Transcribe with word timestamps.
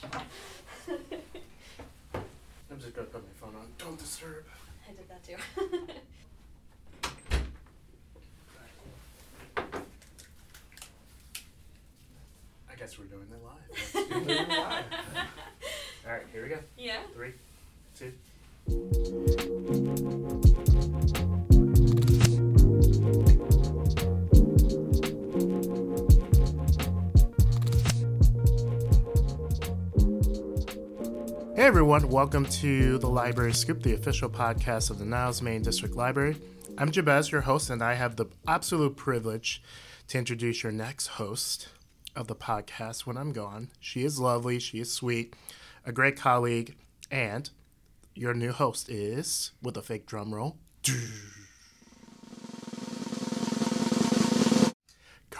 gosh. 0.00 0.10
I'm 2.70 2.80
just 2.80 2.94
gonna 2.94 3.06
put 3.08 3.22
my 3.22 3.28
phone 3.40 3.54
on. 3.56 3.66
Don't 3.78 3.98
disturb. 3.98 4.44
I 4.88 4.92
did 4.92 5.08
that 5.08 5.22
too. 5.22 5.36
I 12.70 12.74
guess 12.78 12.98
we're 12.98 13.04
doing 13.04 13.28
it 13.30 13.42
live. 13.44 13.54
Let's 13.94 14.26
do 14.26 14.30
it 14.32 14.48
live. 14.48 14.84
All 16.06 16.12
right, 16.12 16.22
here 16.32 16.42
we 16.42 16.48
go. 16.48 16.58
yeah. 16.76 17.02
Three, 17.14 17.32
two. 17.96 18.12
Hey 31.62 31.68
everyone, 31.68 32.08
welcome 32.08 32.44
to 32.46 32.98
the 32.98 33.06
Library 33.06 33.52
Scoop, 33.52 33.84
the 33.84 33.94
official 33.94 34.28
podcast 34.28 34.90
of 34.90 34.98
the 34.98 35.04
Niles 35.04 35.40
Maine 35.40 35.62
District 35.62 35.94
Library. 35.94 36.36
I'm 36.76 36.90
Jabez, 36.90 37.30
your 37.30 37.42
host, 37.42 37.70
and 37.70 37.80
I 37.80 37.94
have 37.94 38.16
the 38.16 38.26
absolute 38.48 38.96
privilege 38.96 39.62
to 40.08 40.18
introduce 40.18 40.64
your 40.64 40.72
next 40.72 41.06
host 41.06 41.68
of 42.16 42.26
the 42.26 42.34
podcast 42.34 43.06
when 43.06 43.16
I'm 43.16 43.32
gone. 43.32 43.70
She 43.78 44.02
is 44.02 44.18
lovely, 44.18 44.58
she 44.58 44.80
is 44.80 44.92
sweet, 44.92 45.36
a 45.86 45.92
great 45.92 46.16
colleague, 46.16 46.74
and 47.12 47.48
your 48.16 48.34
new 48.34 48.50
host 48.50 48.88
is, 48.88 49.52
with 49.62 49.76
a 49.76 49.82
fake 49.82 50.06
drum 50.06 50.34
roll, 50.34 50.56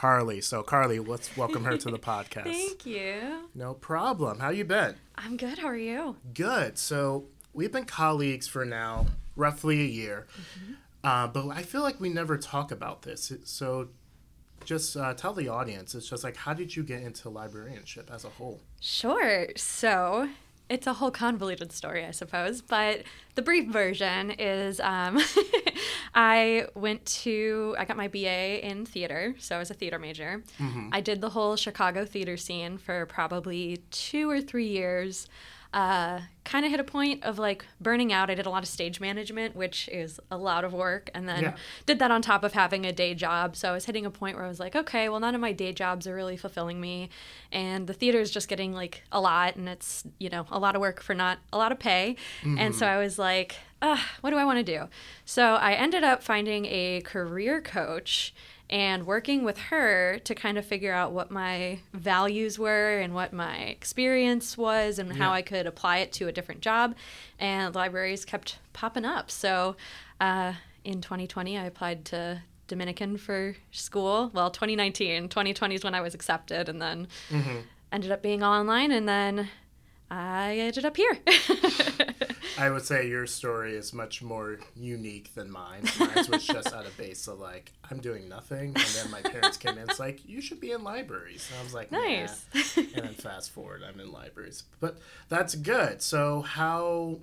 Carleigh. 0.03 0.43
So 0.43 0.65
Carleigh, 0.65 0.99
let's 0.99 1.37
welcome 1.37 1.63
her 1.63 1.77
to 1.77 1.89
the 1.89 1.99
podcast. 2.11 2.43
Thank 2.43 2.85
you. 2.85 3.49
No 3.55 3.73
problem. 3.73 4.41
How 4.41 4.51
you 4.51 4.65
been? 4.65 4.97
I'm 5.15 5.37
good. 5.37 5.59
How 5.59 5.69
are 5.69 5.77
you? 5.77 6.17
Good. 6.35 6.77
So 6.77 7.27
we've 7.53 7.71
been 7.71 7.85
colleagues 7.85 8.49
for 8.49 8.65
now 8.65 9.07
roughly 9.37 9.81
a 9.81 9.87
year, 9.87 10.27
uh, 11.05 11.29
but 11.29 11.51
I 11.51 11.63
feel 11.63 11.83
like 11.83 12.01
we 12.01 12.09
never 12.09 12.37
talk 12.37 12.73
about 12.73 13.03
this. 13.03 13.33
So 13.45 13.91
just 14.65 14.97
uh, 14.97 15.15
tell 15.15 15.35
the 15.35 15.49
audience. 15.49 15.95
It's 15.95 16.09
just 16.09 16.25
like, 16.25 16.37
how 16.37 16.53
did 16.53 16.75
you 16.75 16.83
get 16.83 17.03
into 17.03 17.29
librarianship 17.29 18.11
as 18.13 18.25
a 18.25 18.29
whole? 18.31 18.61
Sure. 18.81 19.47
So 19.55 20.29
it's 20.73 20.87
a 20.87 20.95
whole 20.95 21.11
convoluted 21.11 21.71
story, 21.71 22.05
I 22.05 22.13
suppose. 22.13 22.63
But 22.63 23.03
the 23.35 23.43
brief 23.43 23.71
version 23.71 24.31
is 24.31 24.81
um, 24.81 25.21
I 26.15 26.67
went 26.75 27.05
to, 27.23 27.77
I 27.79 27.85
got 27.85 27.99
my 27.99 28.09
BA 28.09 28.67
in 28.67 28.87
theater. 28.87 29.35
So 29.39 29.57
I 29.57 29.59
was 29.59 29.71
a 29.71 29.75
theater 29.75 29.99
major. 29.99 30.43
I 30.93 31.03
did 31.03 31.21
the 31.21 31.29
whole 31.31 31.57
Chicago 31.57 32.07
theater 32.07 32.39
scene 32.39 32.79
for 32.79 33.05
probably 33.05 33.83
two 33.91 34.31
or 34.31 34.41
three 34.41 34.69
years. 34.69 35.29
Uh, 35.73 36.21
kind 36.45 36.65
of 36.67 36.71
hit 36.71 36.81
a 36.81 36.85
point 36.85 37.23
of 37.25 37.39
like 37.39 37.65
burning 37.81 38.13
out. 38.13 38.29
I 38.29 38.35
did 38.35 38.45
a 38.45 38.51
lot 38.51 38.63
of 38.63 38.69
stage 38.69 39.01
management, 39.01 39.57
which 39.57 39.89
is 39.91 40.21
a 40.31 40.37
lot 40.37 40.65
of 40.65 40.73
work, 40.75 41.09
and 41.15 41.27
then 41.29 41.43
Yeah. 41.45 41.57
did 41.87 41.99
that 42.01 42.11
on 42.11 42.21
top 42.21 42.45
of 42.45 42.53
having 42.53 42.85
a 42.85 42.93
day 42.93 43.15
job. 43.15 43.57
So 43.57 43.71
I 43.71 43.73
was 43.73 43.87
hitting 43.87 44.05
a 44.05 44.11
point 44.11 44.37
where 44.37 44.45
I 44.45 44.49
was 44.49 44.61
like, 44.61 44.77
okay, 44.77 45.09
well, 45.09 45.21
none 45.21 45.35
of 45.35 45.41
my 45.41 45.53
day 45.53 45.73
jobs 45.73 46.07
are 46.07 46.15
really 46.15 46.37
fulfilling 46.37 46.79
me, 46.81 47.09
and 47.51 47.87
the 47.87 47.95
theater 47.95 48.21
is 48.21 48.31
just 48.31 48.49
getting 48.49 48.73
like 48.75 49.03
a 49.13 49.21
lot, 49.21 49.57
and 49.57 49.67
it's 49.69 50.05
you 50.19 50.29
know 50.29 50.47
a 50.51 50.59
lot 50.59 50.75
of 50.75 50.81
work 50.83 51.01
for 51.01 51.15
not 51.15 51.39
a 51.53 51.57
lot 51.57 51.73
of 51.73 51.79
pay. 51.79 52.17
And 52.45 52.75
so 52.75 52.87
I 52.87 52.99
was 52.99 53.19
like, 53.19 53.55
what 54.21 54.31
do 54.31 54.37
I 54.37 54.45
want 54.45 54.59
to 54.59 54.63
do? 54.79 54.89
So 55.25 55.55
I 55.55 55.73
ended 55.73 56.05
up 56.05 56.23
finding 56.23 56.67
a 56.67 57.01
career 57.03 57.61
coach 57.63 58.35
and 58.73 59.07
working 59.07 59.45
with 59.45 59.59
her 59.59 60.19
to 60.21 60.35
kind 60.35 60.57
of 60.57 60.65
figure 60.65 60.95
out 60.95 61.13
what 61.13 61.31
my 61.31 61.79
values 61.93 62.59
were 62.59 62.99
and 62.99 63.15
what 63.15 63.31
my 63.31 63.59
experience 63.59 64.57
was 64.57 64.99
and 64.99 65.13
how 65.13 65.31
I 65.31 65.43
could 65.43 65.67
apply 65.67 65.99
it 65.99 66.11
to 66.15 66.27
a 66.27 66.33
different 66.33 66.63
job. 66.63 66.95
And 67.39 67.75
libraries 67.75 68.25
kept 68.25 68.59
popping 68.73 69.05
up. 69.05 69.31
So 69.31 69.77
uh, 70.23 70.55
in 70.85 71.03
2020, 71.03 71.59
I 71.59 71.67
applied 71.67 72.07
to 72.07 72.41
Dominican 72.67 73.19
for 73.19 73.57
school. 73.73 74.31
Well, 74.33 74.51
2019, 74.51 75.29
2020 75.29 75.75
is 75.75 75.85
when 75.85 75.95
I 75.95 76.01
was 76.01 76.15
accepted, 76.15 76.71
and 76.71 76.81
then 76.81 77.09
ended 77.93 78.11
up 78.11 78.23
being 78.23 78.43
all 78.43 78.59
online, 78.59 78.91
and 78.91 79.07
then 79.07 79.51
I 80.15 80.59
ended 80.59 80.85
up 80.85 80.95
here. 80.95 81.19
I 82.59 82.69
would 82.69 82.85
say 82.85 83.09
your 83.09 83.27
story 83.27 83.75
is 83.75 83.95
much 83.95 84.21
more 84.21 84.59
unique 84.77 85.35
than 85.35 85.51
mine. 85.51 85.85
Mine 85.99 86.27
was 86.31 86.47
just 86.47 86.71
at 86.71 86.87
a 86.87 86.91
base 86.99 87.27
of 87.29 87.41
like, 87.41 87.73
I'm 87.91 87.99
doing 87.99 88.29
nothing. 88.29 88.75
And 88.77 88.87
then 88.95 89.11
my 89.11 89.23
parents 89.23 89.57
came 89.57 89.79
in, 89.79 89.89
it's 89.89 89.99
like, 89.99 90.29
you 90.29 90.43
should 90.43 90.61
be 90.61 90.73
in 90.73 90.85
libraries. 90.85 91.49
And 91.51 91.61
I 91.61 91.65
was 91.65 91.73
like, 91.73 91.91
nah. 91.91 91.99
Nice. 91.99 92.45
and 92.77 92.89
then 92.95 93.15
fast 93.15 93.53
forward, 93.53 93.83
I'm 93.89 93.99
in 94.01 94.13
libraries. 94.13 94.65
But 94.81 94.99
that's 95.31 95.55
good. 95.55 96.03
So, 96.03 96.43
how, 96.43 97.21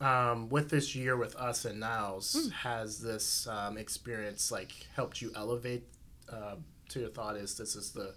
um, 0.00 0.48
with 0.48 0.70
this 0.70 0.96
year 0.96 1.18
with 1.18 1.36
us 1.36 1.66
and 1.66 1.80
Nows, 1.80 2.50
has 2.62 2.98
this 3.00 3.46
um, 3.46 3.76
experience 3.76 4.50
like 4.50 4.72
helped 4.94 5.20
you 5.20 5.32
elevate 5.36 5.84
uh, 6.32 6.54
to 6.88 7.00
your 7.00 7.10
thought? 7.10 7.36
Is 7.36 7.58
this 7.58 7.76
is 7.76 7.90
the 7.90 8.14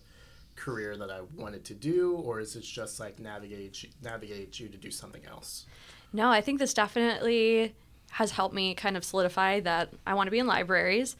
career 0.59 0.96
that 0.97 1.09
I 1.09 1.22
wanted 1.36 1.64
to 1.66 1.74
do, 1.74 2.14
or 2.16 2.40
is 2.40 2.56
it 2.56 2.62
just 2.64 3.00
like 3.00 3.20
navigate 3.20 3.84
you, 3.84 3.90
navigate 4.03 4.59
you 4.59 4.68
to 4.68 4.78
do 4.78 4.92
something 4.92 5.25
else? 5.25 5.66
No, 6.14 6.30
I 6.30 6.42
think 6.42 6.59
this 6.59 6.74
definitely 6.74 7.74
has 8.12 8.31
helped 8.31 8.56
me 8.56 8.74
kind 8.75 8.97
of 8.97 9.03
solidify 9.03 9.59
that 9.62 9.94
I 10.06 10.14
want 10.16 10.28
to 10.28 10.31
be 10.31 10.40
in 10.40 10.47
libraries. 10.47 11.16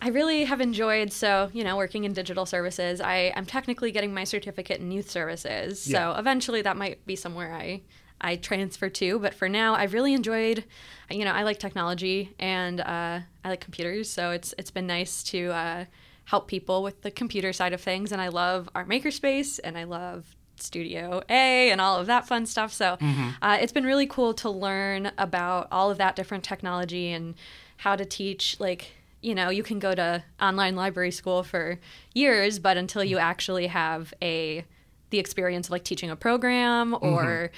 I 0.00 0.08
really 0.08 0.44
have 0.44 0.60
enjoyed 0.60 1.12
so 1.12 1.50
you 1.52 1.62
know 1.62 1.76
working 1.76 2.04
in 2.04 2.12
digital 2.12 2.46
services. 2.46 3.00
I 3.00 3.32
I'm 3.36 3.46
technically 3.46 3.92
getting 3.92 4.12
my 4.12 4.24
certificate 4.24 4.80
in 4.80 4.90
youth 4.90 5.10
services, 5.10 5.88
Yeah. 5.88 6.12
so 6.14 6.18
eventually 6.18 6.62
that 6.62 6.76
might 6.76 7.04
be 7.06 7.14
somewhere 7.16 7.52
I 7.54 7.82
I 8.20 8.36
transfer 8.36 8.88
to. 8.88 9.18
But 9.18 9.34
for 9.34 9.48
now, 9.48 9.74
I've 9.74 9.92
really 9.94 10.14
enjoyed. 10.14 10.64
You 11.10 11.24
know, 11.24 11.32
I 11.32 11.42
like 11.42 11.58
technology 11.58 12.34
and 12.38 12.80
uh, 12.80 13.20
I 13.44 13.48
like 13.48 13.60
computers, 13.60 14.08
so 14.10 14.30
it's 14.30 14.54
it's 14.58 14.70
been 14.70 14.86
nice 14.86 15.22
to 15.24 15.50
uh, 15.52 15.84
help 16.24 16.48
people 16.48 16.82
with 16.82 17.02
the 17.02 17.10
computer 17.10 17.52
side 17.52 17.72
of 17.72 17.80
things. 17.80 18.12
And 18.12 18.20
I 18.20 18.28
love 18.28 18.68
our 18.74 18.84
makerspace 18.84 19.58
and 19.62 19.76
I 19.76 19.84
love 19.84 20.36
Studio 20.56 21.22
A 21.28 21.70
and 21.70 21.80
all 21.80 21.98
of 21.98 22.06
that 22.06 22.26
fun 22.28 22.46
stuff. 22.46 22.72
So 22.72 22.96
uh, 23.42 23.58
it's 23.60 23.72
been 23.72 23.84
really 23.84 24.06
cool 24.06 24.32
to 24.34 24.50
learn 24.50 25.10
about 25.18 25.68
all 25.72 25.90
of 25.90 25.98
that 25.98 26.14
different 26.14 26.44
technology 26.44 27.10
and 27.10 27.34
how 27.78 27.96
to 27.96 28.04
teach. 28.04 28.58
Like, 28.60 28.92
you 29.20 29.34
know, 29.34 29.50
you 29.50 29.62
can 29.62 29.78
go 29.78 29.94
to 29.94 30.22
online 30.40 30.76
library 30.76 31.10
school 31.10 31.42
for 31.42 31.80
years, 32.14 32.58
but 32.58 32.76
until 32.76 33.02
you 33.02 33.18
actually 33.18 33.66
have 33.66 34.14
a 34.22 34.64
the 35.10 35.18
experience 35.18 35.66
of 35.66 35.72
like 35.72 35.84
teaching 35.84 36.10
a 36.10 36.16
program 36.16 36.96
or 37.00 37.50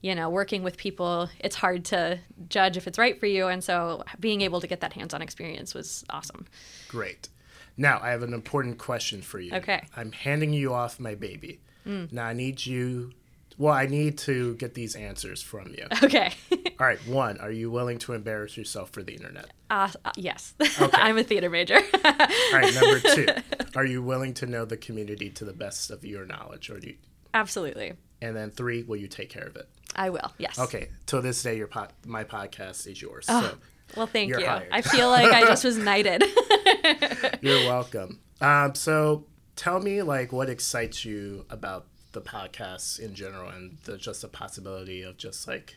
you 0.00 0.14
know 0.14 0.30
working 0.30 0.62
with 0.62 0.76
people 0.76 1.28
it's 1.40 1.56
hard 1.56 1.84
to 1.84 2.20
judge 2.48 2.76
if 2.76 2.86
it's 2.86 2.98
right 2.98 3.18
for 3.18 3.26
you 3.26 3.48
and 3.48 3.64
so 3.64 4.04
being 4.20 4.42
able 4.42 4.60
to 4.60 4.68
get 4.68 4.80
that 4.80 4.92
hands-on 4.92 5.20
experience 5.20 5.74
was 5.74 6.04
awesome 6.08 6.46
Great. 6.88 7.28
Now, 7.80 7.98
I 8.02 8.10
have 8.10 8.22
an 8.22 8.34
important 8.34 8.76
question 8.76 9.22
for 9.22 9.40
you. 9.40 9.54
Okay. 9.54 9.82
I'm 9.96 10.12
handing 10.12 10.52
you 10.52 10.74
off 10.74 11.00
my 11.00 11.14
baby. 11.14 11.60
Now, 11.86 12.26
I 12.26 12.34
need 12.34 12.64
you. 12.66 13.12
Well, 13.56 13.72
I 13.72 13.86
need 13.86 14.18
to 14.18 14.54
get 14.56 14.74
these 14.74 14.94
answers 14.94 15.42
from 15.42 15.68
you. 15.68 15.86
okay 16.04 16.32
All 16.78 16.86
right. 16.86 16.98
One, 17.06 17.38
are 17.40 17.50
you 17.50 17.70
willing 17.70 17.98
to 18.00 18.12
embarrass 18.12 18.56
yourself 18.56 18.90
for 18.90 19.02
the 19.02 19.14
internet? 19.14 19.46
uh, 19.70 19.88
uh, 20.04 20.10
yes 20.16 20.54
i'm 20.94 21.16
a 21.18 21.22
theater 21.24 21.48
major 21.50 21.76
All 22.04 22.52
right. 22.52 22.74
Number 22.74 23.00
two, 23.00 23.26
are 23.74 23.84
you 23.84 24.02
willing 24.02 24.34
to 24.34 24.46
know 24.46 24.64
the 24.66 24.76
community 24.76 25.30
to 25.30 25.44
the 25.44 25.52
best 25.52 25.90
of 25.90 26.04
your 26.04 26.26
knowledge? 26.26 26.68
Or 26.70 26.78
do 26.80 26.88
you, 26.88 26.96
absolutely 27.34 27.94
and 28.22 28.36
then 28.36 28.50
three, 28.50 28.82
will 28.82 28.96
you 28.98 29.08
take 29.08 29.30
care 29.30 29.46
of 29.46 29.56
it? 29.56 29.68
i 29.96 30.10
will 30.10 30.30
yes 30.38 30.58
Okay. 30.58 30.88
Till 31.06 31.22
this 31.22 31.42
day, 31.42 31.56
your 31.56 31.66
pod, 31.66 31.92
my 32.06 32.24
podcast 32.24 32.86
is 32.86 33.00
yours. 33.00 33.26
Oh, 33.28 33.40
So 33.42 33.58
well 33.96 34.06
thank 34.06 34.28
You're 34.30 34.40
you 34.40 34.46
hired. 34.46 34.68
i 34.72 34.82
feel 34.82 35.08
like 35.08 35.32
i 35.32 35.42
just 35.42 35.64
was 35.64 35.76
knighted 35.90 36.24
you're 37.40 37.64
welcome. 37.64 38.18
Um, 38.40 38.74
so 38.74 39.24
tell 39.56 39.80
me, 39.80 40.02
like, 40.02 40.32
what 40.32 40.48
excites 40.48 41.04
you 41.04 41.44
about 41.50 41.86
the 42.12 42.20
podcasts 42.20 42.98
in 42.98 43.14
general, 43.14 43.48
and 43.50 43.78
the, 43.84 43.96
just 43.96 44.22
the 44.22 44.28
possibility 44.28 45.02
of 45.02 45.16
just 45.16 45.46
like 45.46 45.76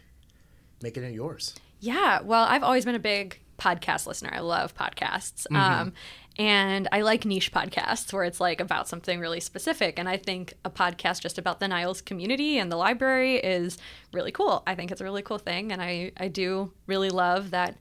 making 0.82 1.04
it 1.04 1.14
yours. 1.14 1.56
Yeah, 1.80 2.22
well, 2.22 2.46
I've 2.46 2.64
always 2.64 2.86
been 2.86 2.96
a 2.96 3.00
big 3.00 3.40
podcast 3.60 4.08
listener. 4.08 4.32
I 4.34 4.40
love 4.40 4.76
podcasts. 4.76 5.46
Um, 5.54 5.94
and 6.40 6.88
I 6.92 7.02
like 7.02 7.26
niche 7.26 7.52
podcasts 7.52 8.12
where 8.12 8.24
it's 8.24 8.42
like 8.42 8.60
about 8.60 8.88
something 8.88 9.20
really 9.20 9.40
specific. 9.40 10.00
And 10.00 10.10
I 10.10 10.18
think 10.18 10.56
a 10.66 10.70
podcast 10.72 11.22
just 11.22 11.38
about 11.38 11.60
the 11.60 11.68
Niles 11.68 12.02
community 12.02 12.58
and 12.58 12.72
the 12.72 12.76
library 12.76 13.36
is 13.36 13.78
really 14.12 14.32
cool. 14.32 14.64
I 14.66 14.74
think 14.74 14.92
it's 14.92 15.02
a 15.02 15.04
really 15.04 15.22
cool 15.22 15.38
thing. 15.38 15.72
And 15.72 15.82
I, 15.82 16.12
I 16.18 16.30
do 16.30 16.72
really 16.88 17.10
love 17.10 17.52
that. 17.52 17.78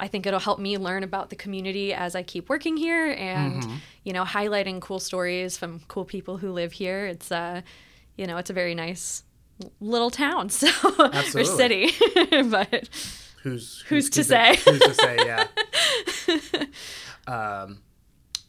I 0.00 0.08
think 0.08 0.26
it'll 0.26 0.40
help 0.40 0.58
me 0.58 0.78
learn 0.78 1.02
about 1.04 1.30
the 1.30 1.36
community 1.36 1.92
as 1.92 2.14
I 2.14 2.22
keep 2.22 2.48
working 2.48 2.76
here 2.76 3.12
and, 3.12 3.64
you 4.04 4.12
know, 4.12 4.24
highlighting 4.24 4.80
cool 4.80 4.98
stories 4.98 5.56
from 5.56 5.80
cool 5.88 6.04
people 6.04 6.38
who 6.38 6.50
live 6.52 6.72
here. 6.72 7.06
It's, 7.06 7.30
uh, 7.30 7.60
you 8.16 8.26
know, 8.26 8.36
it's 8.38 8.50
a 8.50 8.54
very 8.54 8.74
nice 8.74 9.22
little 9.80 10.10
town, 10.10 10.48
so 10.50 10.68
or 10.98 11.44
city, 11.44 11.90
but 12.50 12.88
Who's 13.42 13.82
Who's 13.88 14.10
to 14.10 14.22
keeping- 14.22 14.24
say? 14.24 14.56
Who's 14.56 14.80
to 14.80 14.94
say? 14.94 15.16
Yeah. 15.24 15.46
um, 17.62 17.82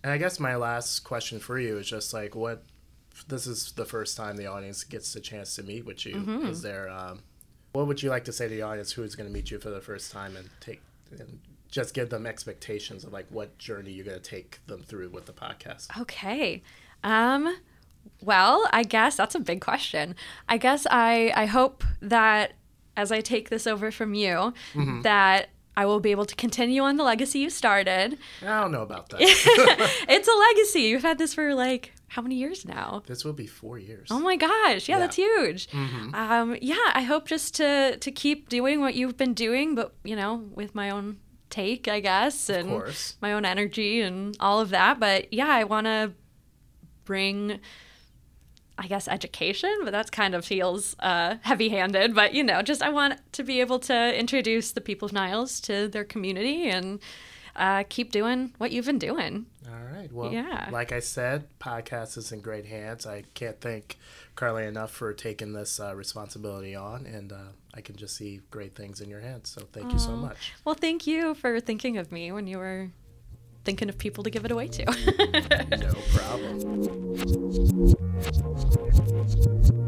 and 0.04 0.12
I 0.12 0.18
guess 0.18 0.40
my 0.40 0.56
last 0.56 1.02
question 1.02 1.40
for 1.40 1.60
you 1.60 1.78
is 1.78 1.88
just 1.88 2.14
like, 2.14 2.36
what 2.36 2.64
this 3.28 3.48
is 3.48 3.72
the 3.74 3.86
first 3.86 4.18
time 4.18 4.36
the 4.36 4.48
audience 4.48 4.84
gets 4.84 5.14
the 5.14 5.20
chance 5.20 5.56
to 5.56 5.64
meet 5.64 5.86
with 5.86 6.06
you. 6.06 6.16
Mm-hmm. 6.16 6.48
Is 6.48 6.62
there, 6.62 6.90
um, 6.90 7.22
what 7.72 7.88
would 7.88 8.02
you 8.04 8.10
like 8.10 8.26
to 8.26 8.34
say 8.34 8.48
to 8.50 8.54
the 8.54 8.64
audience 8.64 8.92
who 8.92 9.04
is 9.04 9.16
going 9.16 9.30
to 9.30 9.34
meet 9.34 9.52
you 9.52 9.60
for 9.60 9.70
the 9.70 9.80
first 9.82 10.12
time 10.12 10.36
and 10.36 10.50
take, 10.60 10.82
and 11.20 11.40
just 11.70 11.94
give 11.94 12.10
them 12.10 12.26
expectations 12.26 13.04
of 13.04 13.14
like 13.14 13.28
what 13.30 13.58
journey 13.58 13.92
you're 13.92 14.06
going 14.06 14.20
to 14.20 14.30
take 14.30 14.60
them 14.68 14.84
through 14.84 15.10
with 15.10 15.26
the 15.26 15.34
podcast? 15.34 15.88
Okay. 16.00 16.62
Um, 17.04 17.58
well, 18.22 18.68
I 18.72 18.84
guess 18.84 19.16
that's 19.16 19.36
a 19.36 19.40
big 19.40 19.62
question. 19.62 20.16
I 20.50 20.58
guess 20.58 20.86
I, 20.90 21.32
I 21.36 21.46
hope 21.46 21.84
that 22.02 22.54
as 22.98 23.12
I 23.12 23.22
take 23.22 23.50
this 23.50 23.66
over 23.66 23.90
from 23.90 24.14
you, 24.14 24.54
that 25.04 25.50
I 25.78 25.86
will 25.86 26.00
be 26.00 26.12
able 26.12 26.26
to 26.26 26.36
continue 26.36 26.82
on 26.82 26.98
the 26.98 27.04
legacy 27.04 27.40
you 27.40 27.50
started. 27.50 28.18
I 28.42 28.60
don't 28.60 28.72
know 28.72 28.82
about 28.82 29.10
that. 29.10 29.22
it's 30.10 30.28
a 30.28 30.56
legacy. 30.58 30.82
You've 30.82 31.04
had 31.04 31.18
this 31.18 31.34
for 31.34 31.56
like 31.56 31.94
how 32.14 32.22
many 32.22 32.36
years 32.36 32.66
now? 32.66 33.04
this 33.08 33.24
will 33.26 33.34
be 33.34 33.48
four 33.48 33.78
years. 33.80 34.08
Oh 34.12 34.20
my 34.20 34.36
gosh, 34.36 34.90
yeah, 34.90 34.96
Yeah. 34.96 35.00
that's 35.00 35.16
huge. 35.16 35.68
Um, 35.74 36.58
yeah, 36.62 36.92
I 36.94 37.04
hope 37.04 37.28
just 37.28 37.56
to 37.56 37.98
to 37.98 38.12
keep 38.12 38.50
doing 38.50 38.82
what 38.82 38.94
you've 38.96 39.18
been 39.18 39.34
doing, 39.34 39.76
but 39.76 39.94
you 40.04 40.16
know, 40.16 40.34
with 40.54 40.76
my 40.76 40.90
own 40.90 41.18
take, 41.50 41.88
I 41.88 42.00
guess, 42.02 42.50
and 42.50 42.68
course. 42.70 43.18
my 43.22 43.32
own 43.34 43.46
energy 43.46 44.02
and 44.02 44.36
all 44.40 44.60
of 44.60 44.70
that. 44.72 45.00
But 45.00 45.32
yeah, 45.34 45.48
I 45.50 45.64
want 45.64 45.86
to 45.88 46.12
bring. 47.06 47.60
I 48.78 48.88
guess 48.88 49.08
education, 49.08 49.72
but 49.84 49.92
that's 49.92 50.10
kind 50.10 50.34
of 50.34 50.44
feels 50.44 50.96
uh, 51.02 51.36
heavy-handed. 51.42 52.16
But 52.16 52.34
you 52.34 52.44
know, 52.44 52.62
just 52.64 52.82
I 52.82 52.90
want 52.90 53.20
to 53.34 53.44
be 53.44 53.60
able 53.62 53.78
to 53.80 54.18
introduce 54.20 54.72
the 54.72 54.82
people 54.82 55.06
of 55.06 55.14
Niles 55.14 55.60
to 55.62 55.88
their 55.88 56.04
community 56.06 56.68
and 56.68 57.00
uh, 57.56 57.84
keep 57.90 58.12
doing 58.12 58.54
what 58.58 58.72
you've 58.72 58.86
been 58.86 59.00
doing. 59.00 59.46
All 59.68 59.96
right. 59.96 60.12
Well, 60.12 60.32
Yeah. 60.32 60.70
like 60.72 60.92
I 60.92 61.00
said, 61.00 61.48
podcast 61.60 62.18
is 62.18 62.32
in 62.32 62.42
great 62.42 62.66
hands. 62.66 63.06
I 63.06 63.24
can't 63.34 63.60
thank 63.62 63.98
Carleigh 64.36 64.68
enough 64.68 64.92
for 64.92 65.14
taking 65.14 65.54
this 65.54 65.80
uh, 65.80 65.96
responsibility 65.96 66.76
on, 66.76 67.06
and 67.06 67.32
uh, 67.32 67.38
I 67.74 67.82
can 67.82 67.96
just 67.96 68.16
see 68.16 68.42
great 68.52 68.76
things 68.76 69.02
in 69.02 69.10
your 69.10 69.22
hands. 69.22 69.50
So 69.50 69.68
thank 69.74 69.92
you 69.92 70.00
so 70.00 70.12
much. 70.16 70.54
Well, 70.66 70.76
thank 70.76 71.06
you 71.08 71.34
for 71.36 71.60
thinking 71.60 71.98
of 71.98 72.12
me 72.12 72.32
when 72.32 72.48
you 72.48 72.58
were 72.58 72.90
thinking 73.64 73.90
of 73.90 73.98
people 73.98 74.24
to 74.24 74.30
give 74.30 74.44
it 74.46 74.52
away 74.52 74.68
to. 74.70 74.86
No 75.78 75.94
problem. 76.14 76.58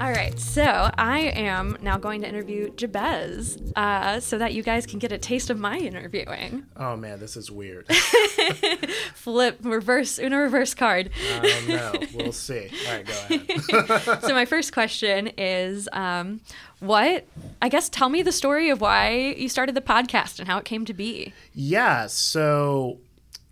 All 0.00 0.10
right, 0.12 0.40
so 0.40 0.90
I 0.96 1.18
am 1.20 1.76
now 1.82 1.98
going 1.98 2.22
to 2.22 2.28
interview 2.28 2.70
Jabez 2.70 3.58
uh, 3.76 4.18
so 4.18 4.38
that 4.38 4.54
you 4.54 4.62
guys 4.62 4.86
can 4.86 4.98
get 4.98 5.12
a 5.12 5.18
taste 5.18 5.50
of 5.50 5.58
my 5.58 5.76
interviewing. 5.76 6.64
Oh 6.74 6.96
man, 6.96 7.20
this 7.20 7.36
is 7.36 7.50
weird. 7.50 7.86
Flip, 9.14 9.58
reverse, 9.62 10.18
Uno 10.18 10.38
reverse 10.38 10.72
card. 10.72 11.10
Oh 11.30 11.64
no, 11.68 11.92
we'll 12.14 12.32
see. 12.32 12.70
All 12.88 12.94
right, 12.94 13.06
go 13.06 13.12
ahead. 13.12 14.22
so 14.22 14.32
my 14.32 14.46
first 14.46 14.72
question 14.72 15.32
is 15.36 15.86
um, 15.92 16.40
what 16.78 17.26
i 17.60 17.68
guess 17.68 17.90
tell 17.90 18.08
me 18.08 18.22
the 18.22 18.32
story 18.32 18.70
of 18.70 18.80
why 18.80 19.34
you 19.36 19.50
started 19.50 19.74
the 19.74 19.82
podcast 19.82 20.38
and 20.38 20.48
how 20.48 20.56
it 20.56 20.64
came 20.64 20.86
to 20.86 20.94
be 20.94 21.32
Yeah, 21.52 22.06
so 22.06 23.00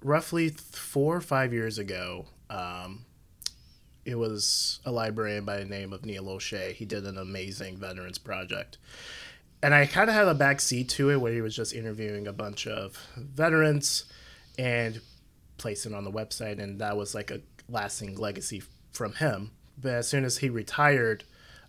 roughly 0.03 0.49
four 0.49 1.15
or 1.17 1.21
five 1.21 1.53
years 1.53 1.79
ago, 1.79 2.25
um, 2.49 3.05
it 4.09 4.17
was 4.17 4.81
a 4.87 4.91
librarian 4.91 5.45
by 5.45 5.59
the 5.59 5.67
name 5.67 5.93
of 5.93 6.07
Neil 6.07 6.31
O'Shea. 6.31 6.73
He 6.73 6.87
did 6.87 7.05
an 7.05 7.19
amazing 7.19 7.77
veterans 7.77 8.17
project. 8.17 8.79
And 9.63 9.75
I 9.75 9.85
kind 9.85 10.09
of 10.09 10.17
had 10.17 10.27
a 10.27 10.35
back 10.35 10.63
seat 10.63 10.89
to 10.91 11.11
it 11.11 11.21
where 11.21 11.33
he 11.33 11.43
was 11.43 11.55
just 11.55 11.75
interviewing 11.75 12.27
a 12.27 12.33
bunch 12.33 12.67
of 12.67 12.97
veterans 13.19 14.07
and 14.59 15.03
placing 15.59 15.93
on 15.93 16.05
the 16.05 16.11
website. 16.11 16.59
And 16.59 16.79
that 16.79 16.97
was 16.97 17.15
like 17.15 17.31
a 17.31 17.43
lasting 17.69 18.15
legacy 18.17 18.63
from 18.93 19.13
him. 19.13 19.51
But 19.77 19.93
as 19.93 20.09
soon 20.09 20.25
as 20.25 20.39
he 20.39 20.49
retired, 20.49 21.25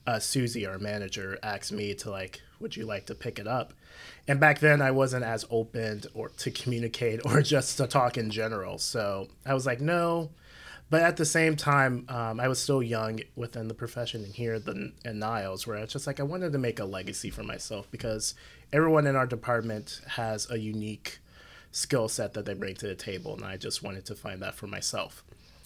uh, 0.08 0.20
Susie, 0.20 0.66
our 0.66 0.80
manager, 0.80 1.38
asked 1.44 1.74
me 1.74 1.94
to 1.96 2.10
like, 2.10 2.42
would 2.62 2.78
you 2.78 2.86
like 2.86 3.06
to 3.08 3.16
pick 3.16 3.38
it 3.38 3.48
up? 3.48 3.74
And 4.30 4.40
back 4.40 4.60
then, 4.60 4.82
I 4.82 4.92
wasn't 4.92 5.26
as 5.26 5.44
open 5.50 6.04
or 6.14 6.30
to 6.30 6.52
communicate 6.52 7.20
or 7.26 7.42
just 7.42 7.76
to 7.80 7.88
talk 7.88 8.18
in 8.18 8.30
general. 8.30 8.78
So 8.78 9.28
I 9.46 9.54
was 9.54 9.66
like, 9.66 9.82
no. 9.82 10.30
But 10.90 11.04
at 11.04 11.18
the 11.18 11.26
same 11.26 11.56
time, 11.56 12.06
um, 12.10 12.40
I 12.40 12.48
was 12.48 12.60
still 12.60 12.82
young 12.82 13.22
within 13.36 13.68
the 13.68 13.74
profession 13.74 14.24
and 14.24 14.34
here 14.34 14.58
the, 14.60 14.92
in 15.06 15.20
Niles, 15.20 15.68
where 15.68 15.78
I 15.78 15.82
was 15.82 15.94
just 15.94 16.08
like, 16.08 16.20
I 16.20 16.24
wanted 16.24 16.52
to 16.54 16.58
make 16.58 16.80
a 16.80 16.86
legacy 16.86 17.30
for 17.30 17.44
myself 17.44 17.90
because 17.92 18.34
everyone 18.74 19.06
in 19.06 19.16
our 19.16 19.28
department 19.28 20.02
has 20.08 20.50
a 20.50 20.58
unique 20.58 21.20
skill 21.72 22.08
set 22.08 22.34
that 22.34 22.46
they 22.46 22.56
bring 22.56 22.76
to 22.76 22.88
the 22.88 22.96
table. 22.96 23.36
And 23.36 23.46
I 23.46 23.58
just 23.58 23.84
wanted 23.84 24.06
to 24.08 24.16
find 24.16 24.42
that 24.42 24.56
for 24.56 24.66
myself. 24.66 25.24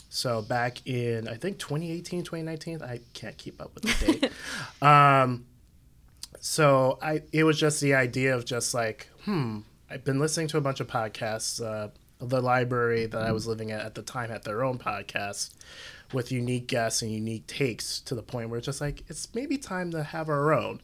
So 0.09 0.41
back 0.41 0.85
in, 0.85 1.27
I 1.27 1.35
think 1.35 1.57
2018, 1.57 2.23
2019, 2.23 2.81
I 2.83 2.99
can't 3.13 3.37
keep 3.37 3.61
up 3.61 3.73
with 3.73 3.83
the 3.83 4.05
date. 4.05 4.31
um, 4.87 5.45
so 6.39 6.99
I 7.01 7.21
it 7.31 7.45
was 7.45 7.57
just 7.57 7.81
the 7.81 7.95
idea 7.95 8.35
of 8.35 8.45
just 8.45 8.73
like, 8.73 9.07
hmm, 9.23 9.59
I've 9.89 10.03
been 10.03 10.19
listening 10.19 10.47
to 10.49 10.57
a 10.57 10.61
bunch 10.61 10.81
of 10.81 10.87
podcasts. 10.87 11.63
Uh, 11.63 11.89
the 12.29 12.41
library 12.41 13.05
that 13.05 13.21
I 13.21 13.31
was 13.31 13.47
living 13.47 13.71
at 13.71 13.85
at 13.85 13.95
the 13.95 14.01
time 14.01 14.29
had 14.29 14.43
their 14.43 14.63
own 14.63 14.77
podcast 14.77 15.51
with 16.13 16.31
unique 16.31 16.67
guests 16.67 17.01
and 17.01 17.11
unique 17.11 17.47
takes 17.47 17.99
to 18.01 18.15
the 18.15 18.21
point 18.21 18.49
where 18.49 18.57
it's 18.57 18.65
just 18.65 18.81
like 18.81 19.03
it's 19.07 19.33
maybe 19.33 19.57
time 19.57 19.91
to 19.91 20.03
have 20.03 20.29
our 20.29 20.53
own. 20.53 20.81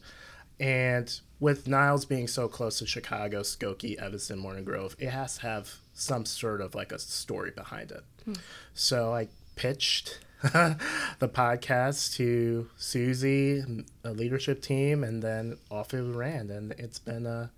And 0.58 1.18
with 1.38 1.66
Niles 1.66 2.04
being 2.04 2.28
so 2.28 2.48
close 2.48 2.78
to 2.80 2.86
Chicago, 2.86 3.40
Skokie, 3.40 3.96
Evanston, 3.96 4.38
Morton 4.38 4.64
Grove, 4.64 4.94
it 4.98 5.08
has 5.08 5.36
to 5.36 5.42
have 5.42 5.76
some 5.94 6.26
sort 6.26 6.60
of 6.60 6.74
like 6.74 6.92
a 6.92 6.98
story 6.98 7.50
behind 7.50 7.90
it. 7.90 8.04
Hmm. 8.24 8.34
So 8.74 9.14
I 9.14 9.28
pitched 9.56 10.18
the 10.42 10.78
podcast 11.22 12.14
to 12.16 12.68
Susie, 12.76 13.64
a 14.04 14.10
leadership 14.10 14.60
team, 14.62 15.02
and 15.02 15.22
then 15.22 15.56
off 15.70 15.94
it 15.94 16.02
ran. 16.02 16.50
And 16.50 16.72
it's 16.72 16.98
been 16.98 17.26
a 17.26 17.50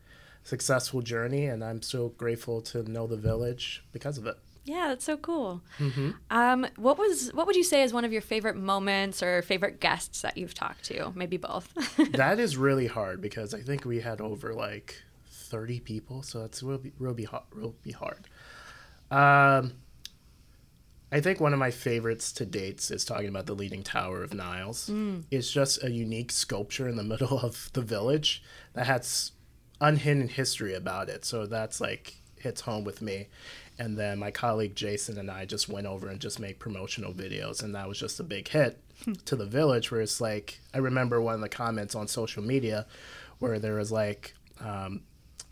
successful 0.44 1.00
journey, 1.02 1.46
and 1.46 1.62
I'm 1.64 1.82
so 1.82 2.08
grateful 2.18 2.60
to 2.62 2.82
know 2.90 3.06
the 3.06 3.16
village 3.16 3.84
because 3.92 4.18
of 4.18 4.26
it. 4.26 4.36
yeah 4.64 4.88
that's 4.88 5.04
so 5.04 5.16
cool 5.16 5.60
um, 6.30 6.66
what 6.76 6.96
was 6.98 7.30
what 7.34 7.46
would 7.46 7.56
you 7.56 7.64
say 7.64 7.82
is 7.82 7.92
one 7.92 8.04
of 8.04 8.12
your 8.12 8.22
favorite 8.22 8.56
moments 8.56 9.20
or 9.22 9.42
favorite 9.42 9.80
guests 9.80 10.22
that 10.22 10.36
you've 10.38 10.54
talked 10.54 10.84
to 10.84 11.12
maybe 11.16 11.36
both 11.36 11.66
that 12.12 12.38
is 12.38 12.56
really 12.56 12.86
hard 12.86 13.20
because 13.20 13.54
I 13.54 13.60
think 13.60 13.84
we 13.84 14.00
had 14.00 14.20
over 14.20 14.52
like 14.54 15.02
30 15.28 15.80
people, 15.80 16.22
so 16.22 16.44
it's 16.44 16.62
will 16.62 16.78
be 16.78 16.92
real 16.98 17.12
be 17.14 17.24
hard. 17.24 17.44
Real 17.52 17.74
be 17.82 17.92
hard. 17.92 18.26
Um, 19.10 19.74
I 21.10 21.20
think 21.20 21.40
one 21.40 21.52
of 21.52 21.58
my 21.58 21.70
favorites 21.70 22.32
to 22.34 22.46
dates 22.46 22.90
is 22.90 23.04
talking 23.04 23.28
about 23.28 23.44
the 23.44 23.54
Leaning 23.54 23.82
Tower 23.82 24.22
of 24.22 24.32
Niles. 24.32 24.90
It's 25.30 25.50
just 25.50 25.84
a 25.84 25.90
unique 25.90 26.32
sculpture 26.32 26.88
in 26.88 26.96
the 26.96 27.04
middle 27.04 27.38
of 27.38 27.68
the 27.74 27.82
village 27.82 28.42
that 28.72 28.86
has 28.86 29.32
unhidden 29.82 30.28
history 30.28 30.72
about 30.74 31.10
it. 31.10 31.24
So 31.26 31.44
that's 31.44 31.80
like 31.80 32.14
hits 32.38 32.62
home 32.62 32.84
with 32.84 33.02
me. 33.02 33.26
And 33.78 33.98
then 33.98 34.18
my 34.18 34.30
colleague 34.30 34.76
Jason 34.76 35.18
and 35.18 35.30
I 35.30 35.44
just 35.44 35.68
went 35.68 35.86
over 35.86 36.08
and 36.08 36.20
just 36.20 36.38
make 36.38 36.58
promotional 36.58 37.12
videos, 37.12 37.62
and 37.62 37.74
that 37.74 37.88
was 37.88 37.98
just 37.98 38.20
a 38.20 38.22
big 38.22 38.48
hit 38.48 38.78
to 39.24 39.34
the 39.34 39.46
village. 39.46 39.90
Where 39.90 40.00
it's 40.00 40.20
like 40.20 40.60
I 40.72 40.78
remember 40.78 41.20
one 41.20 41.34
of 41.34 41.40
the 41.40 41.48
comments 41.48 41.94
on 41.94 42.06
social 42.06 42.42
media 42.42 42.86
where 43.38 43.58
there 43.58 43.74
was 43.74 43.90
like 43.90 44.34
um, 44.60 45.00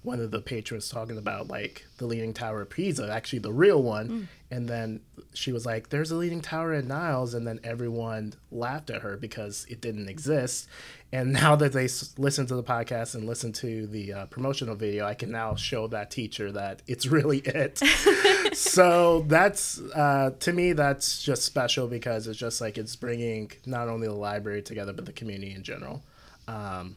one 0.02 0.18
of 0.18 0.30
the 0.30 0.40
patrons 0.40 0.88
talking 0.88 1.18
about 1.18 1.48
like 1.48 1.84
the 1.98 2.06
leaning 2.06 2.32
tower 2.32 2.62
of 2.62 2.70
Pisa, 2.70 3.10
actually 3.12 3.40
the 3.40 3.52
real 3.52 3.82
one, 3.82 4.28
and 4.50 4.66
then 4.66 5.00
she 5.34 5.52
was 5.52 5.66
like, 5.66 5.90
"There's 5.90 6.10
a 6.10 6.16
leaning 6.16 6.40
tower 6.40 6.72
at 6.72 6.86
Niles," 6.86 7.34
and 7.34 7.46
then 7.46 7.60
everyone 7.62 8.32
laughed 8.50 8.88
at 8.88 9.02
her 9.02 9.18
because 9.18 9.66
it 9.68 9.82
didn't 9.82 10.08
exist. 10.08 10.68
And 11.12 11.32
now 11.42 11.54
that 11.56 11.72
they 11.72 11.84
s- 11.84 12.14
listen 12.16 12.46
to 12.46 12.54
the 12.54 12.62
podcast 12.62 13.14
and 13.14 13.26
listen 13.26 13.52
to 13.54 13.86
the 13.88 14.12
uh, 14.12 14.26
promotional 14.26 14.74
video, 14.74 15.04
I 15.04 15.12
can 15.14 15.30
now 15.30 15.54
show 15.54 15.86
that 15.88 16.10
teacher 16.10 16.50
that 16.52 16.80
it's 16.86 17.06
really 17.06 17.38
it. 17.40 17.78
so 18.54 19.24
that's 19.28 19.78
uh, 19.80 20.30
to 20.40 20.52
me 20.52 20.72
that's 20.72 21.22
just 21.22 21.44
special 21.44 21.86
because 21.88 22.26
it's 22.26 22.38
just 22.38 22.62
like 22.62 22.78
it's 22.78 22.96
bringing 22.96 23.52
not 23.66 23.88
only 23.88 24.06
the 24.06 24.14
library 24.14 24.62
together 24.62 24.94
but 24.94 25.04
the 25.04 25.12
community 25.12 25.54
in 25.54 25.62
general. 25.62 26.02
Um, 26.48 26.96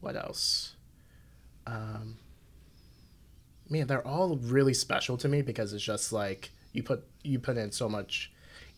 what 0.00 0.16
else? 0.16 0.74
Um, 1.66 2.18
man, 3.68 3.86
they're 3.86 4.06
all 4.06 4.36
really 4.36 4.74
special 4.74 5.16
to 5.18 5.28
me 5.28 5.42
because 5.42 5.72
it's 5.72 5.84
just 5.84 6.12
like 6.12 6.50
you 6.72 6.82
put 6.82 7.04
you 7.22 7.38
put 7.38 7.56
in 7.56 7.72
so 7.72 7.88
much 7.88 8.32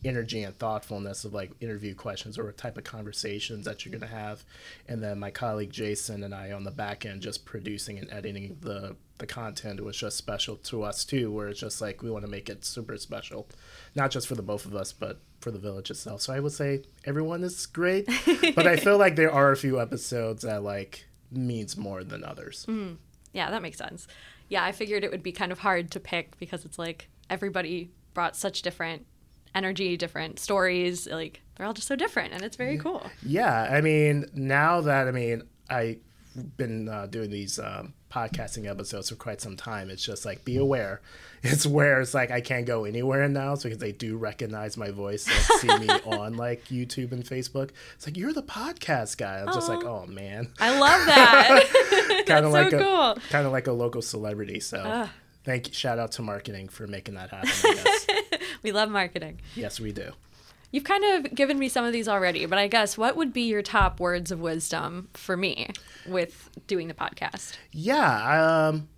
energy 0.04 0.44
and 0.44 0.56
thoughtfulness 0.58 1.24
of 1.24 1.34
like 1.34 1.50
interview 1.60 1.92
questions 1.92 2.38
or 2.38 2.52
type 2.52 2.78
of 2.78 2.84
conversations 2.84 3.64
that 3.64 3.84
you're 3.84 3.92
gonna 3.92 4.10
have, 4.10 4.44
and 4.88 5.02
then 5.02 5.18
my 5.18 5.30
colleague 5.30 5.70
Jason 5.72 6.22
and 6.22 6.34
I 6.34 6.52
on 6.52 6.64
the 6.64 6.70
back 6.70 7.04
end 7.04 7.20
just 7.22 7.44
producing 7.44 7.98
and 7.98 8.10
editing 8.12 8.56
the 8.60 8.96
the 9.18 9.26
content 9.26 9.82
was 9.82 9.96
just 9.96 10.16
special 10.16 10.54
to 10.56 10.84
us 10.84 11.04
too. 11.04 11.32
Where 11.32 11.48
it's 11.48 11.58
just 11.60 11.80
like 11.80 12.02
we 12.02 12.10
want 12.10 12.24
to 12.24 12.30
make 12.30 12.48
it 12.48 12.64
super 12.64 12.96
special, 12.98 13.48
not 13.96 14.10
just 14.12 14.28
for 14.28 14.36
the 14.36 14.42
both 14.42 14.64
of 14.64 14.74
us, 14.76 14.92
but 14.92 15.20
for 15.40 15.50
the 15.50 15.58
village 15.58 15.90
itself. 15.90 16.20
So 16.20 16.32
I 16.32 16.40
would 16.40 16.52
say 16.52 16.82
everyone 17.04 17.42
is 17.44 17.66
great, 17.66 18.08
but 18.54 18.66
I 18.66 18.76
feel 18.76 18.98
like 18.98 19.16
there 19.16 19.32
are 19.32 19.50
a 19.52 19.56
few 19.56 19.80
episodes 19.80 20.42
that 20.42 20.62
like 20.62 21.06
means 21.30 21.76
more 21.76 22.04
than 22.04 22.24
others. 22.24 22.64
Mm. 22.78 22.96
yeah 23.32 23.50
that 23.50 23.60
makes 23.62 23.76
sense 23.78 24.06
yeah, 24.48 24.64
I 24.64 24.72
figured 24.72 25.04
it 25.04 25.10
would 25.10 25.22
be 25.22 25.32
kind 25.32 25.52
of 25.52 25.60
hard 25.60 25.90
to 25.92 26.00
pick 26.00 26.38
because 26.38 26.64
it's 26.64 26.78
like 26.78 27.08
everybody 27.30 27.90
brought 28.14 28.36
such 28.36 28.62
different 28.62 29.06
energy, 29.54 29.96
different 29.96 30.38
stories. 30.38 31.06
Like 31.06 31.42
they're 31.56 31.66
all 31.66 31.74
just 31.74 31.88
so 31.88 31.96
different, 31.96 32.32
and 32.32 32.42
it's 32.42 32.56
very 32.56 32.78
cool. 32.78 33.06
Yeah, 33.22 33.68
I 33.70 33.80
mean, 33.80 34.26
now 34.34 34.80
that 34.82 35.08
I 35.08 35.10
mean, 35.10 35.42
I've 35.68 35.98
been 36.56 36.88
uh, 36.88 37.06
doing 37.06 37.30
these 37.30 37.58
um, 37.58 37.94
podcasting 38.10 38.68
episodes 38.68 39.10
for 39.10 39.16
quite 39.16 39.40
some 39.40 39.56
time. 39.56 39.90
It's 39.90 40.04
just 40.04 40.24
like 40.24 40.44
be 40.44 40.56
aware. 40.56 41.00
It's 41.40 41.64
where 41.64 42.00
it's 42.00 42.14
like 42.14 42.32
I 42.32 42.40
can't 42.40 42.66
go 42.66 42.84
anywhere 42.84 43.28
now 43.28 43.52
it's 43.52 43.62
because 43.62 43.78
they 43.78 43.92
do 43.92 44.16
recognize 44.16 44.76
my 44.76 44.90
voice 44.90 45.24
and 45.28 45.60
see 45.60 45.86
me 45.86 45.86
on 46.04 46.36
like 46.36 46.64
YouTube 46.64 47.12
and 47.12 47.24
Facebook. 47.24 47.70
It's 47.94 48.08
like 48.08 48.16
you're 48.16 48.32
the 48.32 48.42
podcast 48.42 49.18
guy. 49.18 49.38
I'm 49.38 49.46
Aww. 49.46 49.54
just 49.54 49.68
like, 49.68 49.84
oh 49.84 50.04
man. 50.06 50.48
I 50.58 50.76
love 50.76 51.06
that. 51.06 52.24
kind 52.26 52.44
of 52.44 52.50
like 52.50 52.72
so 52.72 52.78
a 52.78 52.82
cool. 52.82 53.22
kind 53.30 53.46
of 53.46 53.52
like 53.52 53.68
a 53.68 53.72
local 53.72 54.02
celebrity. 54.02 54.58
So. 54.58 54.78
Uh. 54.78 55.08
Thank 55.44 55.68
you. 55.68 55.74
Shout 55.74 56.00
out 56.00 56.10
to 56.12 56.22
marketing 56.22 56.68
for 56.68 56.86
making 56.88 57.14
that 57.14 57.30
happen. 57.30 58.18
we 58.64 58.72
love 58.72 58.90
marketing. 58.90 59.40
Yes, 59.54 59.78
we 59.78 59.92
do. 59.92 60.12
You've 60.70 60.84
kind 60.84 61.04
of 61.04 61.34
given 61.34 61.58
me 61.58 61.68
some 61.68 61.84
of 61.84 61.92
these 61.92 62.08
already, 62.08 62.44
but 62.46 62.58
I 62.58 62.68
guess 62.68 62.98
what 62.98 63.16
would 63.16 63.32
be 63.32 63.42
your 63.42 63.62
top 63.62 64.00
words 64.00 64.30
of 64.30 64.40
wisdom 64.40 65.08
for 65.14 65.36
me 65.36 65.70
with 66.06 66.50
doing 66.66 66.88
the 66.88 66.94
podcast? 66.94 67.56
Yeah, 67.72 68.68
um, 68.68 68.88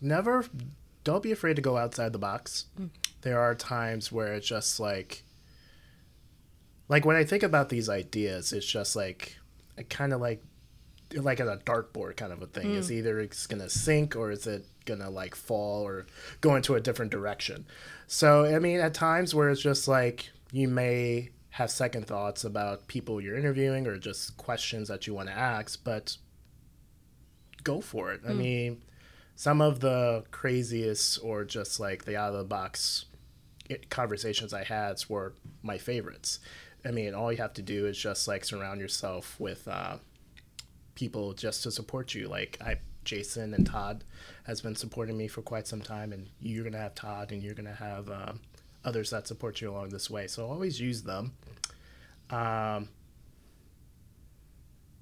never, 0.00 0.46
don't 1.04 1.22
be 1.22 1.32
afraid 1.32 1.56
to 1.56 1.62
go 1.62 1.76
outside 1.76 2.12
the 2.12 2.18
box. 2.18 2.66
Mm. 2.80 2.88
There 3.20 3.38
are 3.38 3.54
times 3.54 4.10
where 4.10 4.32
it's 4.34 4.46
just 4.46 4.80
like, 4.80 5.24
like 6.88 7.04
when 7.04 7.16
I 7.16 7.24
think 7.24 7.42
about 7.42 7.68
these 7.68 7.88
ideas, 7.88 8.52
it's 8.52 8.66
just 8.66 8.96
like, 8.96 9.36
I 9.76 9.82
kind 9.82 10.12
of 10.14 10.20
like, 10.22 10.42
like 11.14 11.38
at 11.38 11.46
a 11.46 11.58
dartboard 11.64 12.16
kind 12.16 12.32
of 12.32 12.42
a 12.42 12.46
thing. 12.46 12.68
Mm. 12.68 12.78
It's 12.78 12.90
either 12.90 13.20
it's 13.20 13.46
gonna 13.46 13.68
sink 13.68 14.16
or 14.16 14.30
is 14.30 14.46
it 14.46 14.66
gonna 14.84 15.10
like 15.10 15.34
fall 15.34 15.82
or 15.82 16.06
go 16.40 16.56
into 16.56 16.74
a 16.74 16.80
different 16.80 17.10
direction. 17.10 17.66
So 18.06 18.44
I 18.44 18.58
mean, 18.58 18.80
at 18.80 18.94
times 18.94 19.34
where 19.34 19.50
it's 19.50 19.60
just 19.60 19.86
like 19.86 20.30
you 20.54 20.68
may 20.68 21.30
have 21.50 21.68
second 21.68 22.06
thoughts 22.06 22.44
about 22.44 22.86
people 22.86 23.20
you're 23.20 23.36
interviewing 23.36 23.88
or 23.88 23.98
just 23.98 24.36
questions 24.36 24.86
that 24.86 25.04
you 25.04 25.12
want 25.12 25.28
to 25.28 25.34
ask, 25.34 25.82
but 25.82 26.16
go 27.64 27.80
for 27.80 28.12
it. 28.12 28.22
Mm. 28.22 28.28
I 28.28 28.32
hmm. 28.32 28.38
mean, 28.38 28.82
some 29.34 29.60
of 29.60 29.80
the 29.80 30.24
craziest 30.30 31.18
or 31.24 31.44
just 31.44 31.80
like 31.80 32.04
the 32.04 32.16
out 32.16 32.30
of 32.30 32.38
the 32.38 32.44
box 32.44 33.06
conversations 33.90 34.54
I 34.54 34.62
had 34.62 35.02
were 35.08 35.34
my 35.64 35.76
favorites. 35.76 36.38
I 36.84 36.92
mean, 36.92 37.14
all 37.14 37.32
you 37.32 37.38
have 37.38 37.54
to 37.54 37.62
do 37.62 37.86
is 37.86 37.98
just 37.98 38.28
like 38.28 38.44
surround 38.44 38.80
yourself 38.80 39.40
with 39.40 39.66
uh, 39.66 39.96
people 40.94 41.32
just 41.32 41.64
to 41.64 41.72
support 41.72 42.14
you. 42.14 42.28
Like 42.28 42.58
I, 42.60 42.76
Jason 43.02 43.54
and 43.54 43.66
Todd 43.66 44.04
has 44.44 44.60
been 44.60 44.76
supporting 44.76 45.16
me 45.16 45.26
for 45.26 45.42
quite 45.42 45.66
some 45.66 45.80
time, 45.80 46.12
and 46.12 46.28
you're 46.38 46.62
gonna 46.62 46.78
have 46.78 46.94
Todd, 46.94 47.32
and 47.32 47.42
you're 47.42 47.54
gonna 47.54 47.74
have 47.74 48.08
um, 48.08 48.40
others 48.84 49.10
that 49.10 49.26
support 49.26 49.60
you 49.60 49.70
along 49.70 49.90
this 49.90 50.10
way. 50.10 50.26
So 50.26 50.46
always 50.46 50.80
use 50.80 51.02
them. 51.02 51.32
Um, 52.30 52.88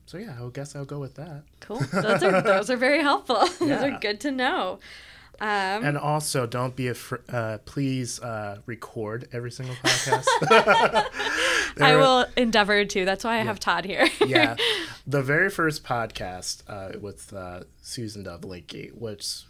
so 0.07 0.19
yeah, 0.19 0.37
I 0.41 0.49
guess 0.51 0.77
I'll 0.77 0.85
go 0.85 0.99
with 0.99 1.15
that. 1.15 1.45
Cool. 1.61 1.79
Those 1.79 2.23
are 2.23 2.43
those 2.43 2.71
are 2.71 2.77
very 2.77 3.01
helpful. 3.01 3.49
Yeah. 3.61 3.77
those 3.77 3.83
are 3.85 3.99
good 3.99 4.21
to 4.21 4.31
know. 4.31 4.79
Um, 5.41 5.85
and 5.85 5.99
also, 5.99 6.47
don't 6.47 6.77
be 6.77 6.89
afraid. 6.89 7.23
Uh, 7.29 7.59
please 7.65 8.21
uh, 8.21 8.59
record 8.67 9.29
every 9.33 9.51
single 9.51 9.75
podcast. 9.77 10.27
I 11.81 11.97
will 11.97 12.27
endeavor 12.37 12.85
to. 12.85 13.05
That's 13.05 13.25
why 13.25 13.35
I 13.35 13.39
yeah. 13.39 13.45
have 13.45 13.59
Todd 13.59 13.85
here. 13.85 14.09
yeah, 14.25 14.57
the 15.07 15.23
very 15.23 15.51
first 15.51 15.83
podcast 15.83 16.63
uh, 16.69 16.99
with 17.01 17.33
uh, 17.33 17.63
Susan 17.81 18.23
Dove 18.23 18.43
Lempke, 18.43 18.93
which 18.93 19.45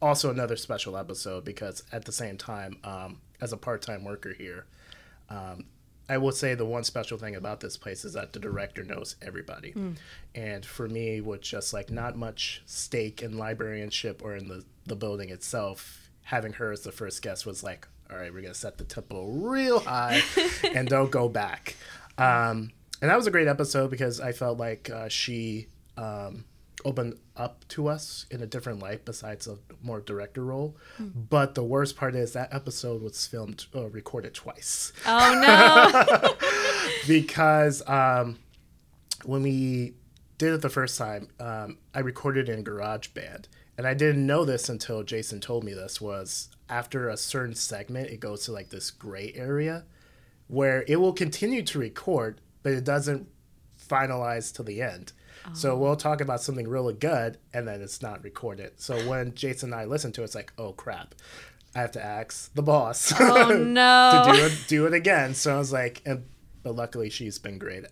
also 0.00 0.30
another 0.30 0.56
special 0.56 0.96
episode 0.96 1.44
because 1.44 1.82
at 1.92 2.04
the 2.04 2.12
same 2.12 2.36
time, 2.36 2.78
um, 2.84 3.20
as 3.42 3.52
a 3.52 3.56
part-time 3.56 4.04
worker 4.04 4.32
here. 4.32 4.64
Um, 5.28 5.64
I 6.08 6.18
will 6.18 6.32
say 6.32 6.54
the 6.54 6.64
one 6.64 6.84
special 6.84 7.18
thing 7.18 7.34
about 7.34 7.60
this 7.60 7.76
place 7.76 8.04
is 8.04 8.12
that 8.12 8.32
the 8.32 8.38
director 8.38 8.84
knows 8.84 9.16
everybody. 9.20 9.72
Mm. 9.72 9.96
And 10.34 10.64
for 10.64 10.88
me, 10.88 11.20
with 11.20 11.40
just 11.40 11.72
like 11.72 11.90
not 11.90 12.16
much 12.16 12.62
stake 12.66 13.22
in 13.22 13.36
librarianship 13.36 14.22
or 14.22 14.36
in 14.36 14.48
the, 14.48 14.64
the 14.86 14.96
building 14.96 15.30
itself, 15.30 16.10
having 16.22 16.54
her 16.54 16.72
as 16.72 16.82
the 16.82 16.92
first 16.92 17.22
guest 17.22 17.46
was 17.46 17.62
like, 17.62 17.86
all 18.10 18.16
right, 18.16 18.32
we're 18.32 18.42
going 18.42 18.52
to 18.52 18.58
set 18.58 18.78
the 18.78 18.84
tempo 18.84 19.26
real 19.26 19.80
high 19.80 20.22
and 20.74 20.88
don't 20.88 21.10
go 21.10 21.28
back. 21.28 21.76
Um, 22.18 22.70
and 23.00 23.10
that 23.10 23.16
was 23.16 23.26
a 23.26 23.30
great 23.30 23.48
episode 23.48 23.90
because 23.90 24.20
I 24.20 24.32
felt 24.32 24.58
like 24.58 24.90
uh, 24.90 25.08
she 25.08 25.68
um, 25.96 26.44
open 26.84 27.18
up 27.36 27.66
to 27.68 27.88
us 27.88 28.26
in 28.30 28.42
a 28.42 28.46
different 28.46 28.80
light 28.80 29.04
besides 29.04 29.46
a 29.46 29.58
more 29.82 30.00
director 30.00 30.44
role. 30.44 30.76
Mm. 31.00 31.28
But 31.30 31.54
the 31.54 31.64
worst 31.64 31.96
part 31.96 32.14
is 32.14 32.32
that 32.32 32.52
episode 32.52 33.02
was 33.02 33.26
filmed, 33.26 33.66
uh, 33.74 33.88
recorded 33.88 34.34
twice. 34.34 34.92
Oh 35.06 35.38
no! 35.40 36.34
because 37.06 37.86
um, 37.88 38.38
when 39.24 39.42
we 39.42 39.94
did 40.38 40.54
it 40.54 40.62
the 40.62 40.68
first 40.68 40.98
time, 40.98 41.28
um, 41.40 41.78
I 41.94 42.00
recorded 42.00 42.48
in 42.48 42.64
GarageBand, 42.64 43.46
and 43.78 43.86
I 43.86 43.94
didn't 43.94 44.26
know 44.26 44.44
this 44.44 44.68
until 44.68 45.02
Jason 45.02 45.40
told 45.40 45.64
me 45.64 45.74
this. 45.74 46.00
Was 46.00 46.48
after 46.68 47.08
a 47.08 47.16
certain 47.16 47.54
segment, 47.54 48.10
it 48.10 48.20
goes 48.20 48.44
to 48.44 48.52
like 48.52 48.70
this 48.70 48.90
gray 48.90 49.32
area 49.34 49.84
where 50.48 50.84
it 50.86 50.96
will 50.96 51.12
continue 51.14 51.62
to 51.62 51.78
record, 51.78 52.40
but 52.62 52.72
it 52.72 52.84
doesn't 52.84 53.26
finalize 53.88 54.54
to 54.54 54.62
the 54.62 54.82
end. 54.82 55.12
So 55.52 55.76
we'll 55.76 55.96
talk 55.96 56.20
about 56.20 56.40
something 56.40 56.68
really 56.68 56.94
good 56.94 57.38
and 57.52 57.66
then 57.66 57.82
it's 57.82 58.02
not 58.02 58.22
recorded. 58.22 58.72
So 58.76 58.96
when 59.08 59.34
Jason 59.34 59.72
and 59.72 59.80
I 59.80 59.84
listen 59.84 60.12
to 60.12 60.22
it, 60.22 60.24
it's 60.24 60.34
like, 60.34 60.52
oh 60.58 60.72
crap. 60.72 61.14
I 61.74 61.80
have 61.80 61.92
to 61.92 62.04
ask 62.04 62.52
the 62.54 62.62
boss 62.62 63.12
oh, 63.18 63.48
no. 63.66 64.22
to 64.26 64.32
do 64.32 64.44
it 64.44 64.64
do 64.68 64.86
it 64.86 64.92
again. 64.94 65.34
So 65.34 65.54
I 65.54 65.58
was 65.58 65.72
like, 65.72 66.02
and 66.04 66.24
but 66.62 66.76
luckily 66.76 67.10
she's 67.10 67.38
been 67.38 67.58
great. 67.58 67.84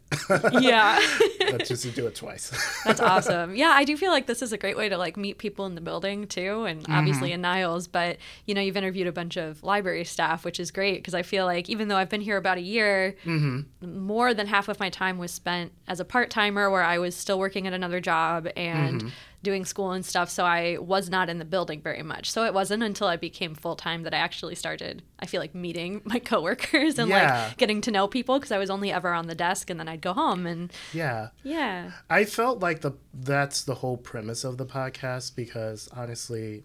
yeah. 0.60 1.00
just 1.64 1.82
to 1.82 1.90
do 1.90 2.06
it 2.06 2.14
twice. 2.14 2.50
That's 2.84 3.00
awesome. 3.00 3.54
Yeah, 3.54 3.70
I 3.70 3.84
do 3.84 3.96
feel 3.96 4.10
like 4.10 4.26
this 4.26 4.42
is 4.42 4.52
a 4.52 4.58
great 4.58 4.76
way 4.76 4.88
to 4.88 4.96
like 4.96 5.16
meet 5.16 5.38
people 5.38 5.66
in 5.66 5.74
the 5.74 5.80
building 5.80 6.26
too, 6.26 6.64
and 6.64 6.84
obviously 6.88 7.28
mm-hmm. 7.28 7.34
in 7.34 7.40
Niles. 7.40 7.88
But 7.88 8.18
you 8.46 8.54
know, 8.54 8.60
you've 8.60 8.76
interviewed 8.76 9.06
a 9.06 9.12
bunch 9.12 9.36
of 9.36 9.62
library 9.62 10.04
staff, 10.04 10.44
which 10.44 10.60
is 10.60 10.70
great 10.70 10.96
because 10.96 11.14
I 11.14 11.22
feel 11.22 11.46
like 11.46 11.68
even 11.68 11.88
though 11.88 11.96
I've 11.96 12.08
been 12.08 12.20
here 12.20 12.36
about 12.36 12.58
a 12.58 12.62
year, 12.62 13.16
mm-hmm. 13.24 14.04
more 14.04 14.34
than 14.34 14.46
half 14.46 14.68
of 14.68 14.78
my 14.78 14.90
time 14.90 15.18
was 15.18 15.32
spent 15.32 15.72
as 15.88 16.00
a 16.00 16.04
part 16.04 16.30
timer, 16.30 16.70
where 16.70 16.82
I 16.82 16.98
was 16.98 17.14
still 17.16 17.38
working 17.38 17.66
at 17.66 17.72
another 17.72 18.00
job 18.00 18.48
and. 18.56 19.00
Mm-hmm 19.00 19.08
doing 19.42 19.64
school 19.64 19.92
and 19.92 20.04
stuff, 20.04 20.28
so 20.28 20.44
I 20.44 20.76
was 20.78 21.08
not 21.08 21.30
in 21.30 21.38
the 21.38 21.44
building 21.44 21.80
very 21.80 22.02
much. 22.02 22.30
So 22.30 22.44
it 22.44 22.52
wasn't 22.52 22.82
until 22.82 23.06
I 23.06 23.16
became 23.16 23.54
full 23.54 23.76
time 23.76 24.02
that 24.02 24.12
I 24.12 24.18
actually 24.18 24.54
started, 24.54 25.02
I 25.18 25.26
feel 25.26 25.40
like, 25.40 25.54
meeting 25.54 26.02
my 26.04 26.18
coworkers 26.18 26.98
and 26.98 27.08
yeah. 27.08 27.46
like 27.48 27.56
getting 27.56 27.80
to 27.82 27.90
know 27.90 28.06
people 28.06 28.38
because 28.38 28.52
I 28.52 28.58
was 28.58 28.70
only 28.70 28.92
ever 28.92 29.12
on 29.12 29.26
the 29.26 29.34
desk 29.34 29.70
and 29.70 29.80
then 29.80 29.88
I'd 29.88 30.02
go 30.02 30.12
home 30.12 30.46
and 30.46 30.72
yeah. 30.92 31.28
Yeah. 31.42 31.92
I 32.08 32.24
felt 32.24 32.60
like 32.60 32.80
the 32.80 32.92
that's 33.14 33.62
the 33.62 33.76
whole 33.76 33.96
premise 33.96 34.44
of 34.44 34.58
the 34.58 34.66
podcast 34.66 35.34
because 35.34 35.88
honestly, 35.92 36.64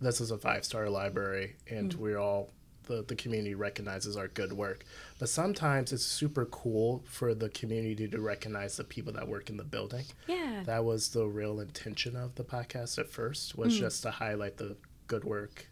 this 0.00 0.20
is 0.20 0.30
a 0.30 0.38
five 0.38 0.64
star 0.64 0.88
library 0.90 1.56
and 1.70 1.92
mm-hmm. 1.92 2.02
we're 2.02 2.18
all 2.18 2.50
the, 2.86 3.04
the 3.06 3.14
community 3.14 3.54
recognizes 3.54 4.16
our 4.16 4.28
good 4.28 4.52
work. 4.52 4.84
But 5.18 5.28
sometimes 5.28 5.92
it's 5.92 6.04
super 6.04 6.44
cool 6.46 7.02
for 7.06 7.34
the 7.34 7.48
community 7.48 8.08
to 8.08 8.20
recognize 8.20 8.76
the 8.76 8.84
people 8.84 9.12
that 9.14 9.28
work 9.28 9.50
in 9.50 9.56
the 9.56 9.64
building. 9.64 10.04
Yeah. 10.26 10.62
That 10.64 10.84
was 10.84 11.08
the 11.08 11.26
real 11.26 11.60
intention 11.60 12.16
of 12.16 12.34
the 12.34 12.44
podcast 12.44 12.98
at 12.98 13.10
first, 13.10 13.56
was 13.56 13.74
mm. 13.74 13.80
just 13.80 14.02
to 14.02 14.10
highlight 14.10 14.56
the 14.56 14.76
good 15.06 15.24
work 15.24 15.66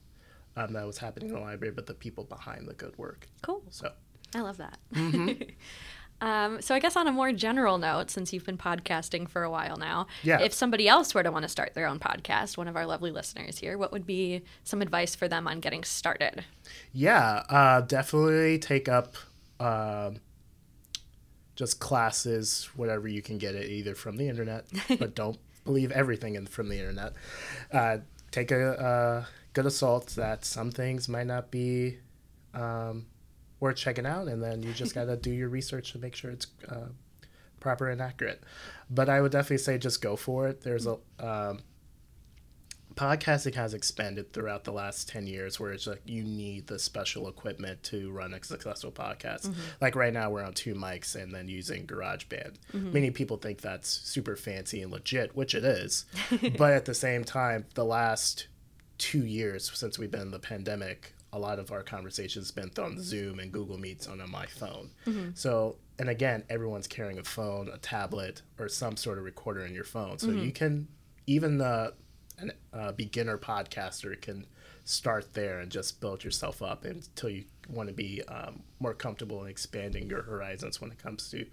um, 0.56 0.72
that 0.74 0.86
was 0.86 0.98
happening 0.98 1.30
in 1.30 1.34
the 1.34 1.40
library, 1.40 1.72
but 1.72 1.86
the 1.86 1.94
people 1.94 2.24
behind 2.24 2.68
the 2.68 2.74
good 2.74 2.96
work. 2.98 3.28
Cool. 3.42 3.62
So 3.70 3.92
I 4.34 4.40
love 4.40 4.58
that. 4.58 4.78
Mm-hmm. 4.94 5.42
Um, 6.22 6.62
so 6.62 6.72
I 6.72 6.78
guess 6.78 6.94
on 6.94 7.08
a 7.08 7.12
more 7.12 7.32
general 7.32 7.78
note, 7.78 8.08
since 8.08 8.32
you've 8.32 8.46
been 8.46 8.56
podcasting 8.56 9.28
for 9.28 9.42
a 9.42 9.50
while 9.50 9.76
now, 9.76 10.06
yeah. 10.22 10.40
if 10.40 10.52
somebody 10.52 10.88
else 10.88 11.14
were 11.14 11.24
to 11.24 11.32
want 11.32 11.42
to 11.42 11.48
start 11.48 11.74
their 11.74 11.86
own 11.86 11.98
podcast, 11.98 12.56
one 12.56 12.68
of 12.68 12.76
our 12.76 12.86
lovely 12.86 13.10
listeners 13.10 13.58
here, 13.58 13.76
what 13.76 13.90
would 13.90 14.06
be 14.06 14.42
some 14.62 14.80
advice 14.80 15.16
for 15.16 15.26
them 15.26 15.48
on 15.48 15.58
getting 15.58 15.82
started? 15.82 16.44
Yeah, 16.92 17.42
uh, 17.48 17.80
definitely 17.80 18.60
take 18.60 18.88
up 18.88 19.16
uh, 19.58 20.12
just 21.56 21.80
classes, 21.80 22.68
whatever 22.76 23.08
you 23.08 23.20
can 23.20 23.38
get 23.38 23.56
it, 23.56 23.68
either 23.68 23.96
from 23.96 24.16
the 24.16 24.28
internet, 24.28 24.66
but 25.00 25.16
don't 25.16 25.38
believe 25.64 25.90
everything 25.90 26.36
in, 26.36 26.46
from 26.46 26.68
the 26.68 26.78
internet. 26.78 27.14
Uh, 27.72 27.98
take 28.30 28.52
a, 28.52 28.70
a 28.70 29.28
good 29.54 29.66
assault 29.66 30.10
that 30.10 30.44
some 30.44 30.70
things 30.70 31.08
might 31.08 31.26
not 31.26 31.50
be 31.50 31.98
um, 32.54 33.06
worth 33.62 33.76
checking 33.76 34.06
out, 34.06 34.28
and 34.28 34.42
then 34.42 34.62
you 34.62 34.72
just 34.72 34.94
got 34.94 35.04
to 35.04 35.16
do 35.16 35.30
your 35.30 35.48
research 35.48 35.92
to 35.92 35.98
make 35.98 36.14
sure 36.14 36.30
it's 36.30 36.46
uh, 36.68 36.88
proper 37.60 37.88
and 37.88 38.02
accurate. 38.02 38.42
But 38.90 39.08
I 39.08 39.20
would 39.20 39.32
definitely 39.32 39.58
say 39.58 39.78
just 39.78 40.02
go 40.02 40.16
for 40.16 40.48
it. 40.48 40.62
There's 40.62 40.86
a 40.86 40.98
um, 41.18 41.60
podcasting 42.94 43.54
has 43.54 43.72
expanded 43.72 44.32
throughout 44.32 44.64
the 44.64 44.72
last 44.72 45.08
10 45.08 45.26
years 45.26 45.58
where 45.58 45.72
it's 45.72 45.86
like 45.86 46.02
you 46.04 46.24
need 46.24 46.66
the 46.66 46.78
special 46.78 47.28
equipment 47.28 47.82
to 47.84 48.10
run 48.10 48.34
a 48.34 48.44
successful 48.44 48.92
podcast 48.92 49.46
mm-hmm. 49.46 49.60
like 49.80 49.96
right 49.96 50.12
now 50.12 50.28
we're 50.28 50.42
on 50.42 50.52
two 50.52 50.74
mics 50.74 51.14
and 51.14 51.34
then 51.34 51.48
using 51.48 51.86
garageband 51.86 52.56
mm-hmm. 52.70 52.92
many 52.92 53.10
people 53.10 53.38
think 53.38 53.62
that's 53.62 53.88
super 53.88 54.36
fancy 54.36 54.82
and 54.82 54.92
legit 54.92 55.34
which 55.34 55.54
it 55.54 55.64
is 55.64 56.04
but 56.58 56.74
at 56.74 56.84
the 56.84 56.92
same 56.92 57.24
time 57.24 57.64
the 57.72 57.84
last 57.84 58.46
two 59.02 59.26
years 59.26 59.68
since 59.74 59.98
we've 59.98 60.12
been 60.12 60.20
in 60.20 60.30
the 60.30 60.38
pandemic, 60.38 61.12
a 61.32 61.38
lot 61.38 61.58
of 61.58 61.72
our 61.72 61.82
conversations 61.82 62.50
been 62.50 62.70
on 62.78 63.00
Zoom 63.00 63.38
and 63.38 63.50
Google 63.52 63.78
Meets 63.78 64.06
on 64.06 64.22
my 64.30 64.46
phone. 64.46 64.90
So, 65.34 65.76
and 65.98 66.08
again, 66.08 66.44
everyone's 66.50 66.86
carrying 66.86 67.18
a 67.18 67.24
phone, 67.24 67.68
a 67.68 67.78
tablet, 67.78 68.42
or 68.58 68.68
some 68.68 68.96
sort 68.96 69.18
of 69.18 69.24
recorder 69.24 69.64
in 69.64 69.74
your 69.74 69.84
phone. 69.84 70.18
So 70.18 70.28
you 70.44 70.52
can 70.52 70.88
even 71.26 71.60
uh, 71.60 71.92
an, 72.38 72.52
a 72.72 72.92
beginner 72.92 73.38
podcaster 73.38 74.20
can 74.20 74.46
start 74.84 75.32
there 75.34 75.60
and 75.60 75.70
just 75.70 76.00
build 76.00 76.24
yourself 76.24 76.60
up 76.60 76.84
until 76.84 77.30
you 77.30 77.44
want 77.68 77.88
to 77.88 77.94
be 77.94 78.22
um, 78.28 78.62
more 78.80 78.94
comfortable 78.94 79.42
in 79.44 79.50
expanding 79.50 80.08
your 80.08 80.22
horizons 80.22 80.80
when 80.80 80.90
it 80.90 80.98
comes 80.98 81.30
to 81.30 81.46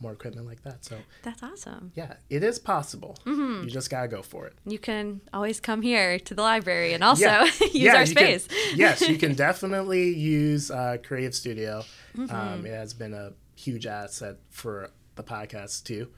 more 0.00 0.12
equipment 0.12 0.46
like 0.46 0.62
that. 0.62 0.84
So 0.84 0.96
That's 1.22 1.42
awesome. 1.42 1.92
yeah, 1.94 2.14
it 2.28 2.44
is 2.44 2.58
possible. 2.58 3.16
You 3.24 3.66
just 3.66 3.88
gotta 3.90 4.08
go 4.08 4.22
for 4.22 4.46
it. 4.46 4.52
You 4.66 4.78
can 4.78 5.20
always 5.32 5.58
come 5.60 5.80
here 5.82 6.18
to 6.18 6.34
the 6.34 6.42
library 6.42 6.92
and 6.92 7.02
also 7.02 7.24
Yeah. 7.24 7.44
use 7.60 7.74
Yeah, 7.74 7.94
our 7.96 8.04
you 8.04 8.14
can- 8.14 8.38
space. 8.40 8.48
yes, 8.74 9.00
you 9.08 9.16
can 9.16 9.34
definitely 9.46 10.10
use 10.14 10.70
uh, 10.70 10.98
Creative 11.02 11.34
Studio. 11.34 11.82
Mm-hmm. 12.16 12.34
Um, 12.34 12.66
it 12.66 12.70
has 12.74 12.92
been 12.92 13.14
a 13.14 13.32
huge 13.54 13.86
asset 13.86 14.36
for 14.50 14.90
the 15.14 15.22
podcast 15.22 15.84
too. 15.84 16.08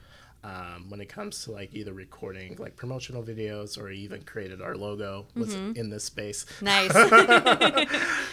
Um, 0.44 0.88
when 0.88 1.00
it 1.00 1.08
comes 1.08 1.42
to 1.44 1.50
like 1.50 1.74
either 1.74 1.92
recording 1.92 2.54
like 2.60 2.76
promotional 2.76 3.24
videos 3.24 3.76
or 3.76 3.90
even 3.90 4.22
created 4.22 4.62
our 4.62 4.76
logo 4.76 5.26
was 5.34 5.54
Mm-hmm. 5.54 5.72
in 5.76 5.90
this 5.90 6.04
space. 6.04 6.46
Nice. 6.62 6.92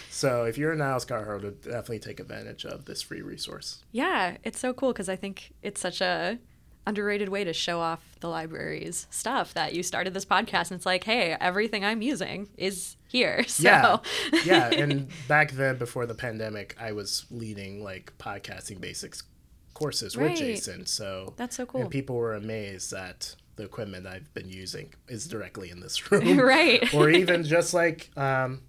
So 0.10 0.46
if 0.46 0.58
you're 0.58 0.72
a 0.72 0.76
Niles 0.78 1.04
car 1.04 1.26
holder, 1.26 1.52
definitely 1.52 2.00
take 2.00 2.20
advantage 2.22 2.64
of 2.66 2.86
this 2.86 3.02
free 3.02 3.22
resource. 3.22 3.84
yeah, 3.92 4.38
it's 4.44 4.60
so 4.60 4.72
cool 4.74 4.94
because 4.94 5.10
I 5.10 5.16
think 5.18 5.54
it's 5.62 5.82
such 5.82 6.00
a 6.00 6.40
underrated 6.88 7.28
way 7.30 7.44
to 7.44 7.52
show 7.52 7.80
off 7.82 8.00
the 8.20 8.30
library's 8.30 9.08
stuff 9.10 9.54
that 9.56 9.74
you 9.74 9.82
started 9.84 10.14
this 10.14 10.24
podcast 10.26 10.70
and 10.72 10.78
it's 10.78 10.86
like, 10.86 11.04
hey, 11.04 11.36
everything 11.42 11.84
I'm 11.84 12.02
using 12.02 12.48
is 12.58 12.96
here. 13.10 13.44
So 13.48 13.64
Yeah, 13.64 13.98
yeah. 14.46 14.70
And 14.70 15.10
back 15.28 15.52
then, 15.52 15.78
before 15.78 16.06
the 16.06 16.14
pandemic, 16.14 16.78
I 16.80 16.92
was 16.92 17.26
leading 17.32 17.84
like 17.84 18.14
podcasting 18.20 18.80
basics 18.80 19.24
courses 19.76 20.18
Right. 20.18 20.32
with 20.32 20.40
Jason. 20.40 20.88
So 20.88 21.34
That's 21.38 21.56
so 21.56 21.68
cool. 21.68 21.82
And 21.82 21.92
people 21.92 22.16
were 22.16 22.34
amazed 22.34 22.90
that 22.92 23.36
the 23.58 23.64
equipment 23.64 24.08
I've 24.08 24.34
been 24.34 24.50
using 24.50 24.94
is 25.08 25.28
directly 25.28 25.70
in 25.70 25.80
this 25.82 26.12
room, 26.12 26.40
right. 26.56 26.92
or 26.96 27.10
even 27.12 27.44
just 27.44 27.74
like, 27.76 28.10
um, 28.18 28.62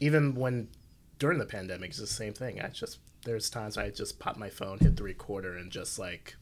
even 0.00 0.34
when 0.34 0.68
during 1.18 1.38
the 1.38 1.46
pandemic, 1.46 1.90
it's 1.90 1.98
the 1.98 2.06
same 2.06 2.32
thing. 2.32 2.60
I 2.60 2.68
just 2.68 2.98
there's 3.24 3.50
times 3.50 3.76
I 3.76 3.90
just 3.90 4.18
pop 4.18 4.36
my 4.36 4.48
phone, 4.50 4.78
hit 4.78 4.96
the 4.96 5.02
recorder, 5.02 5.56
and 5.56 5.70
just 5.70 5.98
like 5.98 6.36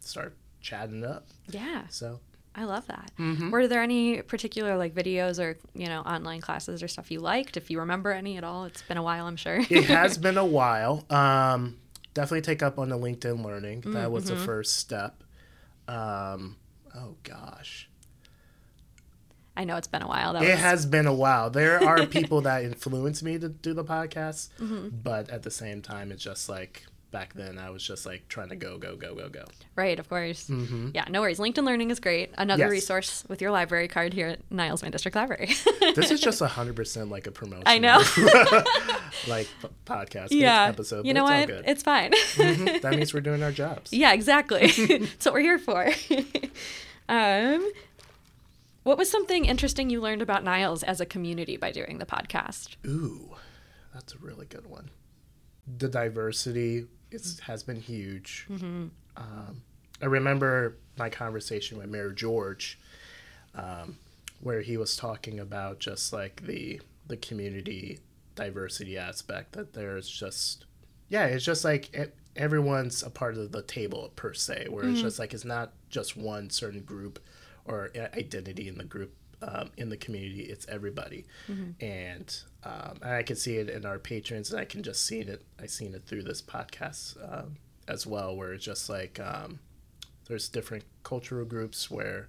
start 0.00 0.36
chatting 0.60 1.04
up. 1.04 1.28
yeah. 1.48 1.82
So 1.90 2.20
I 2.56 2.64
love 2.64 2.86
that. 2.86 3.10
Mm-hmm. 3.18 3.50
Were 3.50 3.66
there 3.68 3.82
any 3.82 4.22
particular 4.22 4.76
like 4.76 4.94
videos 4.94 5.38
or 5.42 5.58
you 5.74 5.86
know 5.86 6.00
online 6.02 6.40
classes 6.40 6.82
or 6.82 6.88
stuff 6.88 7.10
you 7.10 7.20
liked? 7.20 7.56
If 7.56 7.70
you 7.70 7.78
remember 7.80 8.10
any 8.12 8.36
at 8.36 8.44
all, 8.44 8.64
it's 8.64 8.82
been 8.82 8.96
a 8.96 9.02
while, 9.02 9.26
I'm 9.26 9.36
sure. 9.36 9.58
it 9.68 9.84
has 9.84 10.18
been 10.18 10.38
a 10.38 10.44
while. 10.44 11.04
Um, 11.10 11.76
definitely 12.14 12.42
take 12.42 12.62
up 12.62 12.78
on 12.78 12.88
the 12.88 12.98
LinkedIn 12.98 13.44
Learning. 13.44 13.80
That 13.82 14.08
mm, 14.08 14.10
was 14.10 14.26
the 14.26 14.34
mm-hmm. 14.34 14.44
first 14.44 14.76
step. 14.76 15.22
Um, 15.86 16.56
oh 16.94 17.16
gosh, 17.22 17.88
I 19.56 19.64
know 19.64 19.76
it's 19.76 19.88
been 19.88 20.02
a 20.02 20.08
while. 20.08 20.32
That 20.32 20.42
it 20.42 20.50
was 20.50 20.60
has 20.60 20.86
been 20.86 21.06
a 21.06 21.14
while. 21.14 21.50
There 21.50 21.82
are 21.84 22.06
people 22.06 22.40
that 22.42 22.64
influence 22.64 23.22
me 23.22 23.38
to 23.38 23.48
do 23.48 23.74
the 23.74 23.84
podcast, 23.84 24.48
mm-hmm. 24.58 24.88
but 25.02 25.28
at 25.30 25.42
the 25.42 25.50
same 25.50 25.82
time, 25.82 26.10
it's 26.10 26.22
just 26.22 26.48
like 26.48 26.86
back 27.14 27.32
then 27.32 27.58
I 27.58 27.70
was 27.70 27.82
just 27.82 28.04
like 28.04 28.26
trying 28.28 28.48
to 28.48 28.56
go, 28.56 28.76
go, 28.76 28.96
go, 28.96 29.14
go, 29.14 29.28
go. 29.28 29.44
right, 29.76 29.98
of 30.00 30.08
course. 30.08 30.50
Yeah, 30.92 31.04
no 31.08 31.20
worries. 31.20 31.38
LinkedIn 31.38 31.64
Learning 31.64 31.90
is 31.90 32.00
great. 32.00 32.30
Another 32.36 32.64
Yes. 32.64 32.70
resource 32.72 33.24
with 33.28 33.40
your 33.40 33.52
library 33.52 33.86
card 33.88 34.12
here 34.12 34.26
at 34.28 34.40
Niles 34.50 34.82
Maine 34.82 34.90
District 34.90 35.14
Library. 35.16 35.50
This 35.94 36.10
is 36.10 36.20
just 36.20 36.40
hundred 36.58 36.74
percent 36.76 37.10
like 37.10 37.26
a 37.28 37.30
promotion. 37.30 37.62
I 37.66 37.78
know. 37.78 37.98
like 39.28 39.48
podcast 39.86 40.28
yeah. 40.32 40.66
episode. 40.66 41.06
you 41.06 41.14
but 41.14 41.20
know 41.20 41.26
it's 41.26 41.32
all 41.32 41.38
what? 41.40 41.46
good. 41.48 41.64
It's 41.68 41.82
fine. 41.84 42.12
Mhm. 42.12 42.80
That 42.82 42.94
means 42.94 43.14
we're 43.14 43.20
doing 43.20 43.42
our 43.44 43.52
jobs. 43.52 43.92
yeah, 43.92 44.12
exactly. 44.12 44.66
That's 44.66 45.24
what 45.26 45.34
we're 45.34 45.40
here 45.40 45.58
for. 45.58 45.88
um, 47.08 47.70
what 48.82 48.98
was 48.98 49.08
something 49.10 49.44
interesting 49.44 49.88
you 49.88 50.00
learned 50.00 50.20
about 50.22 50.42
Niles 50.42 50.82
as 50.82 51.00
a 51.00 51.06
community 51.06 51.56
by 51.56 51.70
doing 51.70 51.98
the 51.98 52.06
podcast? 52.06 52.76
Ooh, 52.86 53.36
that's 53.94 54.14
a 54.14 54.18
really 54.18 54.46
good 54.46 54.66
one. 54.66 54.90
The 55.78 55.88
diversity 55.88 56.86
is, 57.14 57.40
has 57.40 57.62
been 57.62 57.80
huge. 57.80 58.46
Um, 59.16 59.62
I 60.02 60.06
remember 60.06 60.76
my 60.98 61.08
conversation 61.08 61.78
with 61.78 61.88
Mayor 61.88 62.10
George, 62.12 62.78
um, 63.54 63.96
where 64.40 64.60
he 64.60 64.76
was 64.76 64.96
talking 64.96 65.38
about 65.40 65.78
just 65.80 66.12
like 66.12 66.42
the 66.46 66.80
the 67.06 67.16
community 67.16 68.00
diversity 68.34 68.98
aspect. 68.98 69.52
That 69.52 69.72
there's 69.72 70.08
just 70.08 70.64
yeah, 71.08 71.26
it's 71.26 71.44
just 71.44 71.64
like 71.64 71.94
e- 71.96 72.10
everyone's 72.36 73.02
a 73.02 73.10
part 73.10 73.36
of 73.36 73.52
the 73.52 73.62
table 73.62 74.10
per 74.16 74.34
se. 74.34 74.66
Where 74.70 74.84
it's 74.84 75.00
just 75.02 75.18
like 75.18 75.32
it's 75.32 75.44
not 75.44 75.72
just 75.90 76.16
one 76.16 76.50
certain 76.50 76.80
group 76.82 77.18
or 77.66 77.90
identity 78.14 78.68
in 78.68 78.76
the 78.76 78.84
group 78.84 79.14
um, 79.46 79.70
in 79.76 79.88
the 79.90 79.96
community. 79.96 80.42
It's 80.42 80.66
everybody, 80.68 81.26
and 81.80 82.36
um, 82.64 82.98
and 83.02 83.12
I 83.14 83.22
can 83.22 83.36
see 83.36 83.56
it 83.56 83.68
in 83.68 83.84
our 83.84 83.98
patrons, 83.98 84.50
and 84.50 84.60
I 84.60 84.64
can 84.64 84.82
just 84.82 85.04
see 85.06 85.20
it. 85.20 85.42
I 85.60 85.66
seen 85.66 85.94
it 85.94 86.04
through 86.06 86.22
this 86.24 86.40
podcast 86.42 87.16
um, 87.30 87.56
as 87.86 88.06
well, 88.06 88.34
where 88.36 88.52
it's 88.54 88.64
just 88.64 88.88
like 88.88 89.20
um, 89.20 89.58
there's 90.28 90.48
different 90.48 90.84
cultural 91.02 91.44
groups 91.44 91.90
where. 91.90 92.28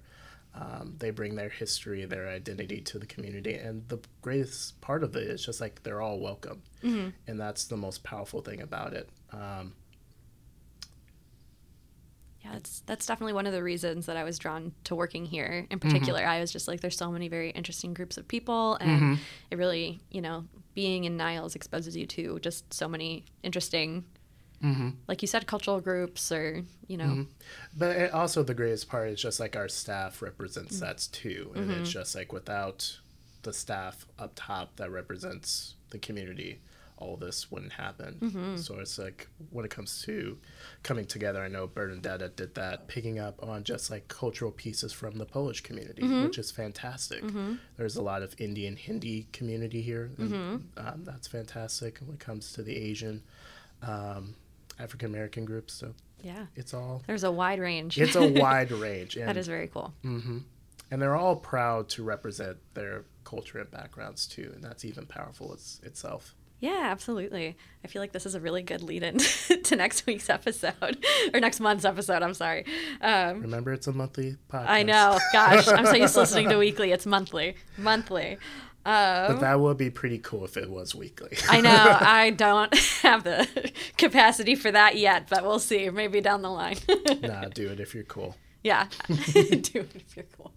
Um, 0.58 0.94
they 1.00 1.10
bring 1.10 1.34
their 1.34 1.50
history, 1.50 2.06
their 2.06 2.26
identity 2.28 2.80
to 2.80 2.98
the 2.98 3.04
community, 3.04 3.52
and 3.56 3.86
the 3.88 3.98
greatest 4.22 4.80
part 4.80 5.04
of 5.04 5.14
it 5.14 5.24
is 5.24 5.44
just 5.44 5.60
like 5.60 5.82
they're 5.82 6.00
all 6.00 6.18
welcome, 6.18 6.62
and 7.26 7.38
that's 7.38 7.64
the 7.66 7.76
most 7.76 8.02
powerful 8.02 8.40
thing 8.40 8.62
about 8.62 8.94
it. 8.94 9.10
Yeah, 12.46 12.52
that's 12.52 12.80
that's 12.86 13.06
definitely 13.06 13.32
one 13.32 13.46
of 13.46 13.52
the 13.52 13.62
reasons 13.62 14.06
that 14.06 14.16
I 14.16 14.24
was 14.24 14.38
drawn 14.38 14.72
to 14.84 14.94
working 14.94 15.24
here. 15.24 15.66
In 15.68 15.78
mm-hmm. 15.78 15.88
particular, 15.88 16.24
I 16.24 16.40
was 16.40 16.52
just 16.52 16.68
like, 16.68 16.80
there's 16.80 16.96
so 16.96 17.10
many 17.10 17.28
very 17.28 17.50
interesting 17.50 17.92
groups 17.92 18.16
of 18.16 18.28
people, 18.28 18.74
and 18.76 18.90
mm-hmm. 18.90 19.14
it 19.50 19.56
really, 19.56 20.00
you 20.10 20.20
know, 20.20 20.44
being 20.74 21.04
in 21.04 21.16
Niles 21.16 21.56
exposes 21.56 21.96
you 21.96 22.06
to 22.06 22.38
just 22.40 22.72
so 22.72 22.86
many 22.86 23.24
interesting, 23.42 24.04
mm-hmm. 24.62 24.90
like 25.08 25.22
you 25.22 25.28
said, 25.28 25.46
cultural 25.46 25.80
groups, 25.80 26.30
or 26.30 26.62
you 26.86 26.96
know, 26.96 27.26
But 27.76 27.96
it, 27.96 28.14
also 28.14 28.42
the 28.42 28.54
greatest 28.54 28.88
part 28.88 29.08
is 29.08 29.20
just 29.20 29.40
like 29.40 29.56
our 29.56 29.68
staff 29.68 30.22
represents 30.22 30.76
mm. 30.76 30.80
that 30.80 31.08
too, 31.10 31.50
and 31.56 31.70
it's 31.70 31.90
just 31.90 32.14
like 32.14 32.32
without 32.32 32.98
the 33.42 33.52
staff 33.52 34.06
up 34.18 34.32
top 34.36 34.76
that 34.76 34.90
represents 34.90 35.74
the 35.90 35.98
community, 35.98 36.60
all 36.98 37.16
this 37.16 37.50
wouldn't 37.50 37.72
happen. 37.72 38.18
Mm-hmm. 38.20 38.56
So 38.56 38.78
it's 38.78 38.98
like 38.98 39.28
when 39.50 39.64
it 39.64 39.70
comes 39.70 40.02
to 40.02 40.38
coming 40.82 41.04
together, 41.04 41.42
I 41.42 41.48
know 41.48 41.68
Bernadetta 41.68 42.34
did 42.34 42.54
that, 42.54 42.88
picking 42.88 43.18
up 43.18 43.42
on 43.42 43.64
just 43.64 43.90
like 43.90 44.08
cultural 44.08 44.50
pieces 44.50 44.92
from 44.92 45.18
the 45.18 45.26
Polish 45.26 45.60
community, 45.60 46.02
mm-hmm. 46.02 46.24
which 46.24 46.38
is 46.38 46.50
fantastic. 46.50 47.22
Mm-hmm. 47.22 47.54
There's 47.76 47.96
a 47.96 48.02
lot 48.02 48.22
of 48.22 48.34
Indian 48.38 48.76
Hindi 48.76 49.28
community 49.32 49.82
here, 49.82 50.10
and 50.18 50.68
um, 50.76 51.04
that's 51.04 51.28
fantastic. 51.28 51.98
When 51.98 52.14
it 52.14 52.20
comes 52.20 52.52
to 52.54 52.62
the 52.62 52.76
Asian, 52.76 53.22
um, 53.82 54.34
African 54.78 55.08
American 55.10 55.44
groups, 55.44 55.74
so 55.74 55.94
yeah, 56.22 56.46
it's 56.56 56.72
all 56.72 57.02
there's 57.06 57.24
a 57.24 57.30
wide 57.30 57.60
range. 57.60 58.00
it's 58.00 58.16
a 58.16 58.26
wide 58.40 58.72
range 58.72 59.16
and, 59.16 59.28
that 59.28 59.36
is 59.36 59.46
very 59.46 59.68
cool. 59.68 59.92
and 60.90 61.02
they're 61.02 61.16
all 61.16 61.36
proud 61.36 61.88
to 61.90 62.02
represent 62.02 62.56
their 62.74 63.04
culture 63.24 63.58
and 63.58 63.70
backgrounds 63.70 64.26
too 64.26 64.50
and 64.54 64.62
that's 64.62 64.84
even 64.84 65.04
powerful 65.06 65.52
it's, 65.52 65.80
itself 65.82 66.34
Yeah, 66.60 66.88
absolutely. 66.90 67.56
I 67.84 67.88
feel 67.88 68.00
like 68.00 68.12
this 68.12 68.24
is 68.24 68.34
a 68.34 68.40
really 68.40 68.62
good 68.62 68.82
lead 68.82 69.02
in 69.02 69.18
to 69.64 69.76
next 69.76 70.06
week's 70.06 70.30
episode 70.30 71.04
or 71.34 71.40
next 71.40 71.60
month's 71.60 71.84
episode. 71.84 72.22
I'm 72.22 72.34
sorry. 72.34 72.64
Um, 73.00 73.42
remember 73.42 73.72
it's 73.72 73.86
a 73.86 73.92
monthly 73.92 74.36
podcast 74.50 74.66
I 74.68 74.82
know. 74.82 75.18
Gosh, 75.32 75.68
I'm 75.68 75.86
so 75.86 75.94
used 75.94 76.14
to 76.14 76.20
listening 76.20 76.48
to 76.48 76.58
weekly. 76.58 76.92
It's 76.92 77.06
monthly. 77.06 77.56
Monthly. 77.76 78.38
Um, 78.86 79.32
but 79.34 79.40
that 79.40 79.58
would 79.58 79.78
be 79.78 79.90
pretty 79.90 80.18
cool 80.18 80.44
if 80.44 80.56
it 80.56 80.70
was 80.70 80.94
weekly 80.94 81.36
I 81.48 81.60
know. 81.60 81.98
I 82.00 82.30
don't 82.30 82.72
have 83.02 83.24
the 83.24 83.72
capacity 83.96 84.54
for 84.54 84.70
that 84.70 84.96
yet, 84.96 85.28
but 85.28 85.42
we'll 85.42 85.58
see. 85.58 85.90
Maybe 85.90 86.20
down 86.20 86.42
the 86.42 86.50
line. 86.50 86.76
nah 87.20 87.46
do 87.46 87.68
it 87.68 87.80
if 87.80 87.96
you're 87.96 88.04
cool 88.04 88.36
yeah. 88.66 88.86
Do 89.08 89.14
it 89.14 89.72
if 89.74 90.16
you're 90.16 90.26
cool. 90.36 90.52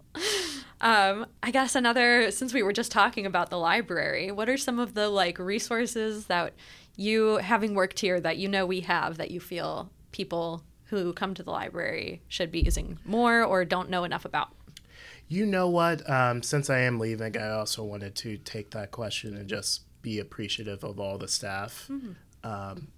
Um, 0.80 1.26
I 1.42 1.50
guess 1.50 1.74
another, 1.74 2.30
since 2.30 2.54
we 2.54 2.62
were 2.62 2.72
just 2.72 2.90
talking 2.90 3.26
about 3.26 3.50
the 3.50 3.58
library, 3.58 4.30
what 4.30 4.48
are 4.48 4.56
some 4.56 4.78
of 4.78 4.94
the 4.94 5.08
like 5.08 5.38
resources 5.38 6.26
that 6.26 6.54
you, 6.96 7.36
having 7.36 7.74
worked 7.74 8.00
here, 8.00 8.20
that 8.20 8.38
you 8.38 8.48
know 8.48 8.64
we 8.64 8.80
have 8.80 9.18
that 9.18 9.30
you 9.30 9.40
feel 9.40 9.90
people 10.12 10.62
who 10.86 11.12
come 11.12 11.34
to 11.34 11.42
the 11.42 11.50
library 11.50 12.22
should 12.28 12.50
be 12.50 12.60
using 12.60 12.98
more 13.04 13.44
or 13.44 13.64
don't 13.64 13.90
know 13.90 14.04
enough 14.04 14.24
about? 14.24 14.50
you 15.30 15.46
know 15.46 15.68
what? 15.68 16.08
Um, 16.10 16.42
since 16.42 16.68
i 16.68 16.80
am 16.80 16.98
leaving 16.98 17.38
i 17.38 17.50
also 17.50 17.82
wanted 17.82 18.14
to 18.16 18.36
take 18.38 18.70
that 18.72 18.90
question 18.90 19.36
and 19.36 19.48
just 19.48 19.82
be 20.02 20.18
appreciative 20.18 20.82
of 20.82 20.98
all 20.98 21.18
the 21.18 21.28
staff 21.28 21.88
um, 22.42 22.88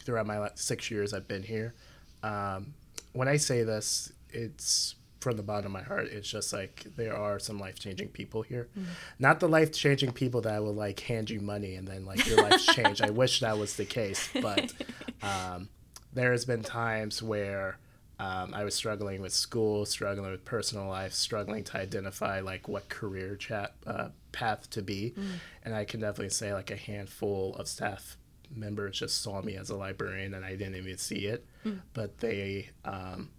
throughout 0.00 0.26
my 0.26 0.48
six 0.54 0.90
years 0.90 1.12
i've 1.12 1.28
been 1.28 1.42
here. 1.42 1.74
Um, 2.22 2.74
when 3.12 3.28
i 3.28 3.36
say 3.36 3.62
this 3.62 4.12
it's 4.30 4.94
from 5.22 5.36
the 5.36 5.42
bottom 5.42 5.66
of 5.66 5.72
my 5.72 5.82
heart, 5.82 6.06
it's 6.06 6.28
just 6.28 6.52
like 6.52 6.86
there 6.96 7.16
are 7.16 7.38
some 7.38 7.58
life 7.58 7.78
changing 7.78 8.08
people 8.08 8.42
here. 8.42 8.68
Mm-hmm. 8.76 8.90
Not 9.18 9.40
the 9.40 9.48
life 9.48 9.72
changing 9.72 10.12
people 10.12 10.40
that 10.42 10.62
will 10.62 10.74
like 10.74 11.00
hand 11.00 11.30
you 11.30 11.40
money 11.40 11.76
and 11.76 11.86
then 11.86 12.04
like 12.04 12.26
your 12.26 12.42
life's 12.42 12.66
changed. 12.66 13.00
I 13.00 13.10
wish 13.10 13.40
that 13.40 13.56
was 13.56 13.76
the 13.76 13.84
case, 13.84 14.28
but 14.40 14.72
um, 15.22 15.68
there 16.12 16.32
has 16.32 16.44
been 16.44 16.62
times 16.62 17.22
where 17.22 17.78
um, 18.18 18.52
I 18.52 18.64
was 18.64 18.74
struggling 18.74 19.22
with 19.22 19.32
school, 19.32 19.86
struggling 19.86 20.30
with 20.30 20.44
personal 20.44 20.88
life, 20.88 21.12
struggling 21.12 21.64
to 21.64 21.78
identify 21.78 22.40
like 22.40 22.68
what 22.68 22.88
career 22.88 23.36
chat 23.36 23.74
uh, 23.86 24.08
path 24.32 24.68
to 24.70 24.82
be, 24.82 25.14
mm. 25.16 25.24
and 25.64 25.74
I 25.74 25.84
can 25.84 26.00
definitely 26.00 26.30
say 26.30 26.52
like 26.52 26.70
a 26.70 26.76
handful 26.76 27.54
of 27.56 27.68
staff 27.68 28.16
members 28.54 28.98
just 28.98 29.22
saw 29.22 29.40
me 29.40 29.56
as 29.56 29.70
a 29.70 29.76
librarian 29.76 30.34
and 30.34 30.44
I 30.44 30.50
didn't 30.50 30.76
even 30.76 30.98
see 30.98 31.26
it, 31.26 31.46
mm. 31.64 31.80
but 31.94 32.18
they 32.18 32.70
um, 32.84 33.30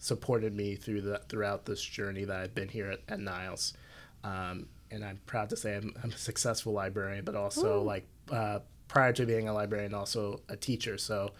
supported 0.00 0.54
me 0.54 0.74
through 0.74 1.02
the 1.02 1.20
throughout 1.28 1.66
this 1.66 1.80
journey 1.80 2.24
that 2.24 2.40
I've 2.40 2.54
been 2.54 2.68
here 2.68 2.90
at, 2.90 3.00
at 3.08 3.20
Niles. 3.20 3.74
Um, 4.24 4.66
and 4.90 5.04
I'm 5.04 5.20
proud 5.26 5.50
to 5.50 5.56
say 5.56 5.76
I'm, 5.76 5.94
I'm, 6.02 6.10
a 6.10 6.16
successful 6.16 6.72
librarian, 6.72 7.24
but 7.24 7.36
also 7.36 7.80
Ooh. 7.80 7.84
like 7.84 8.06
uh, 8.30 8.58
prior 8.88 9.12
to 9.12 9.24
being 9.24 9.48
a 9.48 9.52
librarian, 9.52 9.94
also 9.94 10.40
a 10.48 10.56
teacher. 10.56 10.98
So 10.98 11.30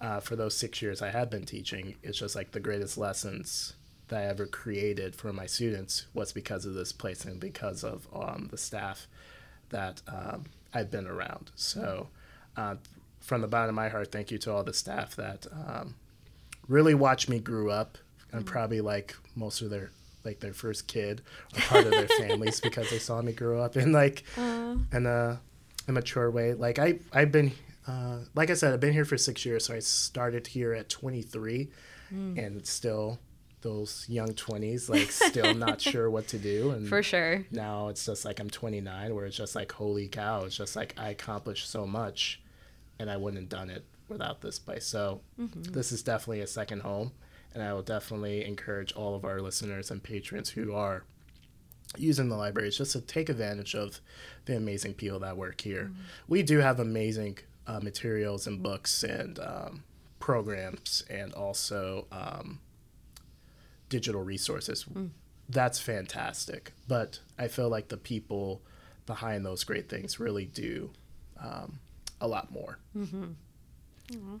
uh, 0.00 0.20
for 0.20 0.36
those 0.36 0.56
six 0.56 0.80
years 0.80 1.02
I 1.02 1.10
have 1.10 1.28
been 1.28 1.44
teaching, 1.44 1.96
it's 2.02 2.18
just 2.18 2.34
like 2.34 2.52
the 2.52 2.60
greatest 2.60 2.96
lessons 2.96 3.74
that 4.08 4.22
I 4.22 4.26
ever 4.26 4.46
created 4.46 5.14
for 5.14 5.32
my 5.32 5.46
students 5.46 6.06
was 6.14 6.32
because 6.32 6.66
of 6.66 6.74
this 6.74 6.92
place 6.92 7.24
and 7.24 7.38
because 7.38 7.84
of 7.84 8.06
um, 8.14 8.48
the 8.50 8.58
staff 8.58 9.06
that 9.70 10.02
um, 10.08 10.44
I've 10.72 10.90
been 10.90 11.06
around. 11.06 11.50
So 11.54 12.08
uh, 12.56 12.76
from 13.20 13.40
the 13.40 13.48
bottom 13.48 13.70
of 13.70 13.74
my 13.74 13.88
heart, 13.88 14.12
thank 14.12 14.30
you 14.30 14.38
to 14.38 14.52
all 14.52 14.64
the 14.64 14.74
staff 14.74 15.16
that 15.16 15.46
um, 15.52 15.94
really 16.68 16.94
watched 16.94 17.28
me 17.28 17.38
grow 17.38 17.70
up. 17.70 17.98
I'm 18.34 18.40
mm-hmm. 18.40 18.48
probably 18.48 18.80
like 18.80 19.16
most 19.36 19.62
of 19.62 19.70
their 19.70 19.90
like 20.24 20.40
their 20.40 20.54
first 20.54 20.88
kid 20.88 21.22
or 21.54 21.60
part 21.60 21.84
of 21.84 21.92
their 21.92 22.08
families 22.18 22.60
because 22.60 22.90
they 22.90 22.98
saw 22.98 23.22
me 23.22 23.32
grow 23.32 23.62
up 23.62 23.76
in 23.76 23.92
like 23.92 24.24
uh. 24.36 24.76
in 24.92 25.06
a, 25.06 25.40
a 25.86 25.92
mature 25.92 26.30
way. 26.30 26.54
Like 26.54 26.78
I 26.78 26.98
I've 27.12 27.30
been 27.30 27.52
uh, 27.86 28.18
like 28.34 28.50
I 28.50 28.54
said 28.54 28.72
I've 28.72 28.80
been 28.80 28.92
here 28.92 29.04
for 29.04 29.18
six 29.18 29.44
years, 29.44 29.66
so 29.66 29.74
I 29.74 29.78
started 29.78 30.46
here 30.46 30.72
at 30.72 30.88
23, 30.88 31.68
mm. 32.12 32.38
and 32.38 32.66
still 32.66 33.18
those 33.60 34.04
young 34.10 34.28
20s 34.28 34.90
like 34.90 35.10
still 35.10 35.54
not 35.54 35.80
sure 35.90 36.10
what 36.10 36.28
to 36.28 36.38
do 36.38 36.72
and 36.72 36.86
for 36.86 37.02
sure 37.02 37.42
now 37.50 37.88
it's 37.88 38.04
just 38.04 38.22
like 38.26 38.38
i'm 38.38 38.50
29 38.50 39.14
where 39.14 39.24
it's 39.24 39.38
just 39.38 39.54
like 39.54 39.72
holy 39.72 40.06
cow 40.06 40.44
it's 40.44 40.54
just 40.54 40.76
like 40.76 40.94
i 40.98 41.08
accomplished 41.08 41.70
so 41.70 41.86
much 41.86 42.42
and 42.98 43.08
i 43.08 43.16
wouldn't 43.16 43.40
have 43.40 43.48
done 43.48 43.70
it 43.70 43.82
without 44.10 44.42
this 44.42 44.58
place 44.58 44.84
so 44.84 45.22
mm-hmm. 45.40 45.62
this 45.72 45.92
is 45.92 46.02
definitely 46.02 46.40
a 46.40 46.46
second 46.46 46.82
home 46.82 47.10
and 47.54 47.62
I 47.62 47.72
will 47.72 47.82
definitely 47.82 48.44
encourage 48.44 48.92
all 48.92 49.14
of 49.14 49.24
our 49.24 49.40
listeners 49.40 49.90
and 49.90 50.02
patrons 50.02 50.50
who 50.50 50.74
are 50.74 51.04
using 51.96 52.28
the 52.28 52.36
libraries 52.36 52.76
just 52.76 52.92
to 52.92 53.00
take 53.00 53.28
advantage 53.28 53.74
of 53.74 54.00
the 54.46 54.56
amazing 54.56 54.94
people 54.94 55.20
that 55.20 55.36
work 55.36 55.60
here. 55.60 55.84
Mm-hmm. 55.84 56.00
We 56.28 56.42
do 56.42 56.58
have 56.58 56.80
amazing 56.80 57.38
uh, 57.66 57.80
materials 57.80 58.46
and 58.46 58.62
books 58.62 59.04
and 59.04 59.38
um, 59.38 59.84
programs 60.18 61.04
and 61.08 61.32
also 61.34 62.06
um, 62.10 62.60
digital 63.88 64.22
resources. 64.22 64.84
Mm. 64.92 65.10
That's 65.48 65.78
fantastic. 65.78 66.72
But 66.88 67.20
I 67.38 67.48
feel 67.48 67.68
like 67.68 67.88
the 67.88 67.96
people 67.96 68.62
behind 69.06 69.44
those 69.44 69.64
great 69.64 69.88
things 69.88 70.18
really 70.18 70.46
do 70.46 70.90
um, 71.38 71.78
a 72.20 72.26
lot 72.26 72.50
more. 72.50 72.78
Mm-hmm. 72.96 74.36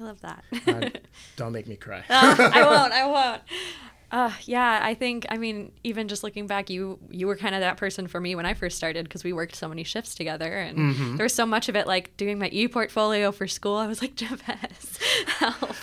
I 0.00 0.04
love 0.04 0.20
that. 0.20 0.44
uh, 0.66 0.90
don't 1.36 1.52
make 1.52 1.66
me 1.66 1.76
cry. 1.76 2.00
uh, 2.08 2.50
I 2.54 2.62
won't. 2.66 2.92
I 2.92 3.06
won't. 3.06 3.42
Uh, 4.08 4.30
yeah, 4.44 4.78
I 4.82 4.94
think 4.94 5.26
I 5.30 5.36
mean 5.36 5.72
even 5.82 6.06
just 6.06 6.22
looking 6.22 6.46
back, 6.46 6.70
you 6.70 6.98
you 7.10 7.26
were 7.26 7.34
kind 7.34 7.56
of 7.56 7.60
that 7.62 7.76
person 7.76 8.06
for 8.06 8.20
me 8.20 8.36
when 8.36 8.46
I 8.46 8.54
first 8.54 8.76
started 8.76 9.04
because 9.04 9.24
we 9.24 9.32
worked 9.32 9.56
so 9.56 9.68
many 9.68 9.82
shifts 9.82 10.14
together, 10.14 10.52
and 10.52 10.78
mm-hmm. 10.78 11.16
there 11.16 11.24
was 11.24 11.34
so 11.34 11.44
much 11.44 11.68
of 11.68 11.74
it 11.74 11.88
like 11.88 12.16
doing 12.16 12.38
my 12.38 12.48
e 12.52 12.68
portfolio 12.68 13.32
for 13.32 13.48
school. 13.48 13.76
I 13.76 13.88
was 13.88 14.00
like, 14.00 14.14
Jabez, 14.16 14.98
help. 15.38 15.76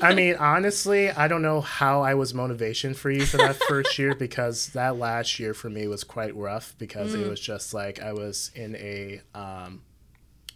I 0.00 0.14
mean, 0.14 0.36
honestly, 0.36 1.10
I 1.10 1.26
don't 1.26 1.42
know 1.42 1.60
how 1.60 2.02
I 2.02 2.14
was 2.14 2.32
motivation 2.32 2.94
for 2.94 3.10
you 3.10 3.26
for 3.26 3.38
that 3.38 3.56
first 3.56 3.98
year 3.98 4.14
because 4.14 4.68
that 4.68 4.96
last 4.96 5.40
year 5.40 5.54
for 5.54 5.68
me 5.68 5.88
was 5.88 6.04
quite 6.04 6.36
rough 6.36 6.74
because 6.78 7.16
mm. 7.16 7.22
it 7.22 7.28
was 7.28 7.40
just 7.40 7.74
like 7.74 8.00
I 8.00 8.12
was 8.12 8.52
in 8.54 8.76
a 8.76 9.20
um, 9.34 9.82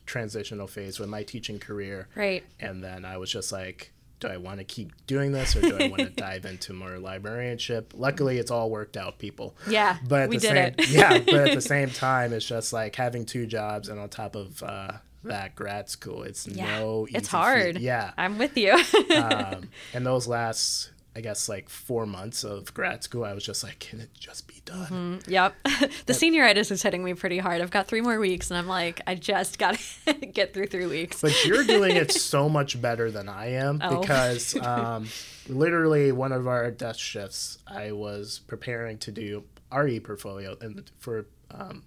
transitional 0.08 0.66
phase 0.66 0.98
with 0.98 1.08
my 1.08 1.22
teaching 1.22 1.60
career. 1.60 2.08
Right. 2.16 2.44
And 2.58 2.82
then 2.82 3.04
I 3.04 3.18
was 3.18 3.30
just 3.30 3.52
like, 3.52 3.92
do 4.20 4.26
I 4.26 4.36
want 4.36 4.58
to 4.58 4.64
keep 4.64 4.90
doing 5.06 5.30
this 5.30 5.54
or 5.54 5.60
do 5.60 5.76
I 5.78 5.88
want 5.88 6.02
to 6.02 6.10
dive 6.16 6.44
into 6.44 6.72
more 6.72 6.98
librarianship? 6.98 7.92
Luckily, 7.94 8.38
it's 8.38 8.50
all 8.50 8.68
worked 8.70 8.96
out, 8.96 9.18
people. 9.18 9.54
Yeah, 9.68 9.98
but 10.08 10.22
at 10.22 10.28
we 10.28 10.38
the 10.38 10.40
did 10.40 10.50
same, 10.50 10.74
it. 10.78 10.88
yeah, 10.90 11.18
but 11.18 11.48
at 11.48 11.54
the 11.54 11.60
same 11.76 11.90
time, 11.90 12.32
it's 12.32 12.46
just 12.46 12.72
like 12.72 12.96
having 12.96 13.24
two 13.26 13.46
jobs 13.46 13.88
and 13.88 14.00
on 14.00 14.08
top 14.08 14.34
of 14.34 14.60
uh, 14.62 14.92
that 15.24 15.54
grad 15.54 15.88
school, 15.88 16.24
it's 16.24 16.48
yeah, 16.48 16.80
no. 16.80 17.06
it's 17.10 17.28
hard. 17.28 17.76
Feat. 17.76 17.82
Yeah, 17.82 18.12
I'm 18.18 18.38
with 18.38 18.56
you. 18.56 18.72
um, 19.14 19.68
and 19.94 20.04
those 20.04 20.26
last 20.26 20.90
I 21.18 21.20
guess 21.20 21.48
like 21.48 21.68
four 21.68 22.06
months 22.06 22.44
of 22.44 22.72
grad 22.72 23.02
school, 23.02 23.24
I 23.24 23.34
was 23.34 23.42
just 23.42 23.64
like, 23.64 23.80
can 23.80 23.98
it 23.98 24.10
just 24.14 24.46
be 24.46 24.62
done? 24.64 25.18
Mm-hmm. 25.24 25.30
Yep. 25.32 25.54
the 26.06 26.12
senioritis 26.12 26.70
is 26.70 26.80
hitting 26.80 27.02
me 27.02 27.14
pretty 27.14 27.38
hard. 27.38 27.60
I've 27.60 27.72
got 27.72 27.88
three 27.88 28.02
more 28.02 28.20
weeks, 28.20 28.52
and 28.52 28.56
I'm 28.56 28.68
like, 28.68 29.00
I 29.04 29.16
just 29.16 29.58
got 29.58 29.80
to 30.06 30.12
get 30.32 30.54
through 30.54 30.68
three 30.68 30.86
weeks. 30.86 31.20
But 31.20 31.44
you're 31.44 31.64
doing 31.66 31.96
it 31.96 32.12
so 32.12 32.48
much 32.48 32.80
better 32.80 33.10
than 33.10 33.28
I 33.28 33.54
am 33.54 33.80
oh. 33.82 33.98
because 33.98 34.54
um, 34.58 35.08
literally 35.48 36.12
one 36.12 36.30
of 36.30 36.46
our 36.46 36.70
desk 36.70 37.00
shifts, 37.00 37.58
I 37.66 37.90
was 37.90 38.40
preparing 38.46 38.98
to 38.98 39.10
do 39.10 39.42
our 39.72 39.88
e 39.88 39.98
portfolio, 39.98 40.56
and 40.60 40.88
for 41.00 41.26
um, 41.50 41.82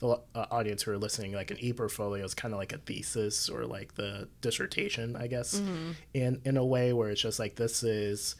the 0.00 0.20
uh, 0.34 0.46
audience 0.50 0.82
who 0.82 0.90
are 0.90 0.98
listening, 0.98 1.32
like 1.32 1.50
an 1.50 1.56
e-portfolio 1.58 2.22
is 2.22 2.34
kind 2.34 2.52
of 2.52 2.60
like 2.60 2.74
a 2.74 2.78
thesis 2.78 3.48
or 3.48 3.64
like 3.64 3.94
the 3.94 4.28
dissertation, 4.42 5.16
I 5.16 5.26
guess, 5.26 5.58
mm-hmm. 5.58 5.92
in 6.12 6.42
in 6.44 6.58
a 6.58 6.64
way 6.66 6.92
where 6.92 7.08
it's 7.08 7.22
just 7.22 7.38
like 7.38 7.56
this 7.56 7.82
is 7.82 8.36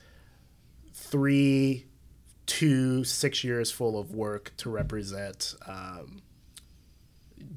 three 0.92 1.86
to 2.46 3.04
six 3.04 3.44
years 3.44 3.70
full 3.70 3.98
of 3.98 4.12
work 4.12 4.52
to 4.56 4.70
represent 4.70 5.54
um, 5.66 6.22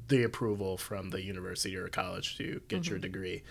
the 0.08 0.22
approval 0.22 0.76
from 0.76 1.10
the 1.10 1.22
university 1.22 1.76
or 1.76 1.88
college 1.88 2.36
to 2.36 2.60
get 2.68 2.82
mm-hmm. 2.82 2.90
your 2.90 2.98
degree 2.98 3.42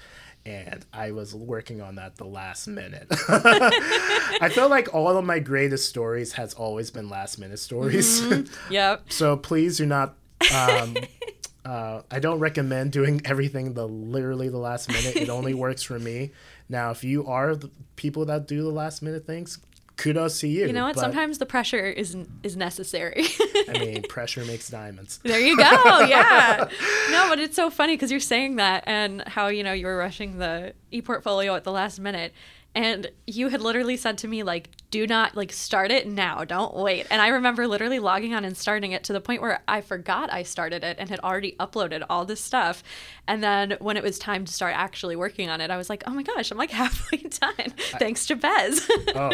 and 0.45 0.85
I 0.91 1.11
was 1.11 1.35
working 1.35 1.81
on 1.81 1.95
that 1.95 2.15
the 2.15 2.25
last 2.25 2.67
minute. 2.67 3.07
I 3.29 4.49
feel 4.51 4.69
like 4.69 4.93
all 4.93 5.15
of 5.15 5.23
my 5.25 5.39
greatest 5.39 5.87
stories 5.87 6.33
has 6.33 6.53
always 6.53 6.89
been 6.89 7.09
last 7.09 7.37
minute 7.37 7.59
stories. 7.59 8.21
Mm-hmm. 8.21 8.41
Yep. 8.71 9.11
so 9.11 9.37
please 9.37 9.77
do 9.77 9.85
not. 9.85 10.15
Um, 10.55 10.95
uh, 11.65 12.01
I 12.09 12.19
don't 12.19 12.39
recommend 12.39 12.91
doing 12.91 13.21
everything 13.25 13.73
the 13.73 13.87
literally 13.87 14.49
the 14.49 14.57
last 14.57 14.87
minute. 14.87 15.15
It 15.15 15.29
only 15.29 15.53
works 15.53 15.83
for 15.83 15.99
me. 15.99 16.31
Now, 16.71 16.91
if 16.91 17.03
you 17.03 17.27
are 17.27 17.53
the 17.55 17.69
people 17.97 18.25
that 18.25 18.47
do 18.47 18.63
the 18.63 18.69
last 18.69 19.01
minute 19.01 19.27
things, 19.27 19.59
kudos 19.97 20.39
to 20.39 20.47
you. 20.47 20.67
You 20.67 20.73
know 20.73 20.85
what? 20.85 20.97
Sometimes 20.97 21.37
the 21.37 21.45
pressure 21.45 21.85
is 21.85 22.15
is 22.43 22.55
necessary. 22.55 23.25
I 23.69 23.73
mean, 23.77 24.03
pressure 24.03 24.45
makes 24.45 24.69
diamonds. 24.69 25.19
There 25.23 25.39
you 25.39 25.57
go. 25.57 25.65
Yeah. 26.07 26.69
no, 27.11 27.27
but 27.29 27.39
it's 27.39 27.55
so 27.57 27.69
funny 27.69 27.95
because 27.95 28.09
you're 28.09 28.19
saying 28.21 28.55
that 28.55 28.85
and 28.87 29.21
how 29.27 29.47
you 29.47 29.63
know 29.63 29.73
you 29.73 29.85
were 29.85 29.97
rushing 29.97 30.37
the 30.37 30.73
e-portfolio 30.91 31.55
at 31.55 31.65
the 31.65 31.71
last 31.73 31.99
minute, 31.99 32.33
and 32.73 33.11
you 33.27 33.49
had 33.49 33.61
literally 33.61 33.97
said 33.97 34.17
to 34.19 34.27
me 34.27 34.43
like 34.43 34.69
do 34.91 35.07
not 35.07 35.35
like 35.35 35.51
start 35.51 35.89
it 35.89 36.05
now. 36.07 36.43
Don't 36.43 36.75
wait. 36.75 37.07
And 37.09 37.21
i 37.21 37.29
remember 37.29 37.67
literally 37.67 37.99
logging 37.99 38.33
on 38.33 38.45
and 38.45 38.57
starting 38.57 38.91
it 38.91 39.03
to 39.05 39.13
the 39.13 39.21
point 39.21 39.41
where 39.41 39.61
i 39.67 39.81
forgot 39.81 40.31
i 40.31 40.43
started 40.43 40.83
it 40.83 40.97
and 40.99 41.09
had 41.09 41.19
already 41.19 41.55
uploaded 41.59 42.03
all 42.09 42.25
this 42.25 42.41
stuff. 42.41 42.83
And 43.27 43.43
then 43.43 43.77
when 43.79 43.97
it 43.97 44.03
was 44.03 44.19
time 44.19 44.45
to 44.45 44.53
start 44.53 44.75
actually 44.75 45.15
working 45.15 45.49
on 45.49 45.61
it 45.61 45.71
i 45.71 45.77
was 45.77 45.89
like 45.89 46.03
oh 46.07 46.11
my 46.11 46.23
gosh 46.23 46.51
i'm 46.51 46.57
like 46.57 46.71
halfway 46.81 47.19
done. 47.19 47.53
I, 47.57 47.97
thanks 47.99 48.25
to 48.27 48.35
bez. 48.35 48.89
Oh. 49.15 49.31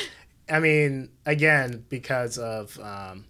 I 0.50 0.58
mean 0.58 1.10
again 1.26 1.84
because 1.88 2.38
of 2.38 2.78
um 2.80 3.24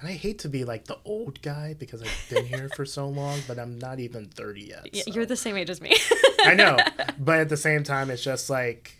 and 0.00 0.08
I 0.08 0.12
hate 0.12 0.40
to 0.40 0.48
be 0.48 0.64
like 0.64 0.86
the 0.86 0.98
old 1.04 1.40
guy 1.42 1.74
because 1.78 2.02
I've 2.02 2.26
been 2.28 2.46
here 2.46 2.68
for 2.74 2.84
so 2.84 3.08
long, 3.08 3.40
but 3.46 3.58
I'm 3.58 3.78
not 3.78 4.00
even 4.00 4.26
30 4.26 4.60
yet. 4.60 4.88
So. 5.04 5.12
You're 5.12 5.26
the 5.26 5.36
same 5.36 5.56
age 5.56 5.70
as 5.70 5.80
me. 5.80 5.96
I 6.44 6.54
know. 6.54 6.76
But 7.18 7.38
at 7.38 7.48
the 7.48 7.56
same 7.56 7.84
time, 7.84 8.10
it's 8.10 8.24
just 8.24 8.50
like 8.50 8.96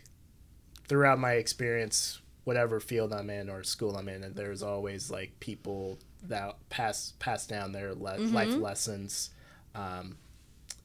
throughout 0.86 1.18
my 1.18 1.32
experience, 1.32 2.20
whatever 2.44 2.78
field 2.78 3.12
I'm 3.12 3.28
in 3.28 3.50
or 3.50 3.64
school 3.64 3.96
I'm 3.96 4.08
in, 4.08 4.32
there's 4.34 4.62
always 4.62 5.10
like 5.10 5.40
people 5.40 5.98
that 6.22 6.56
pass 6.70 7.12
pass 7.18 7.46
down 7.46 7.72
their 7.72 7.92
le- 7.92 8.18
mm-hmm. 8.18 8.34
life 8.34 8.54
lessons. 8.54 9.30
Um, 9.74 10.16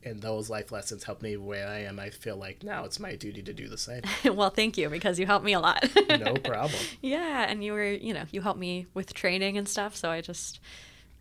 and 0.03 0.21
those 0.21 0.49
life 0.49 0.71
lessons 0.71 1.03
helped 1.03 1.21
me 1.21 1.35
where 1.37 1.67
I 1.67 1.79
am. 1.79 1.99
I 1.99 2.09
feel 2.09 2.37
like 2.37 2.63
now 2.63 2.85
it's 2.85 2.99
my 2.99 3.15
duty 3.15 3.41
to 3.43 3.53
do 3.53 3.67
the 3.67 3.77
same. 3.77 4.01
well, 4.35 4.49
thank 4.49 4.77
you 4.77 4.89
because 4.89 5.19
you 5.19 5.25
helped 5.25 5.45
me 5.45 5.53
a 5.53 5.59
lot. 5.59 5.87
no 6.09 6.33
problem. 6.43 6.81
Yeah, 7.01 7.45
and 7.49 7.63
you 7.63 7.73
were, 7.73 7.91
you 7.91 8.13
know, 8.13 8.23
you 8.31 8.41
helped 8.41 8.59
me 8.59 8.87
with 8.93 9.13
training 9.13 9.57
and 9.57 9.67
stuff, 9.67 9.95
so 9.95 10.09
I 10.09 10.21
just 10.21 10.59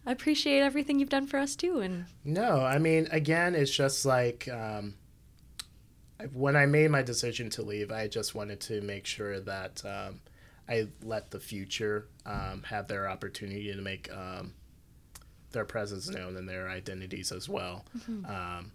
I 0.07 0.12
appreciate 0.12 0.61
everything 0.61 0.99
you've 1.01 1.09
done 1.09 1.27
for 1.27 1.38
us 1.38 1.57
too 1.57 1.81
and 1.81 2.07
No, 2.25 2.61
I 2.61 2.79
mean, 2.79 3.09
again, 3.11 3.55
it's 3.55 3.75
just 3.75 4.07
like 4.07 4.49
um 4.49 4.95
when 6.33 6.57
I 6.57 6.67
made 6.67 6.91
my 6.91 7.03
decision 7.03 7.51
to 7.51 7.62
leave, 7.62 7.93
I 7.93 8.09
just 8.09 8.35
wanted 8.35 8.61
to 8.62 8.81
make 8.81 9.07
sure 9.07 9.41
that 9.41 9.83
um, 9.85 10.21
I 10.69 10.88
let 11.03 11.31
the 11.31 11.41
future 11.41 12.09
um, 12.27 12.62
have 12.67 12.88
their 12.88 13.09
opportunity 13.09 13.73
to 13.73 13.81
make 13.81 14.12
um, 14.12 14.55
their 15.53 15.65
presence 15.65 16.09
known 16.09 16.37
and 16.37 16.49
their 16.49 16.69
identities 16.69 17.33
as 17.33 17.49
well. 17.49 17.85
Um, 18.27 18.73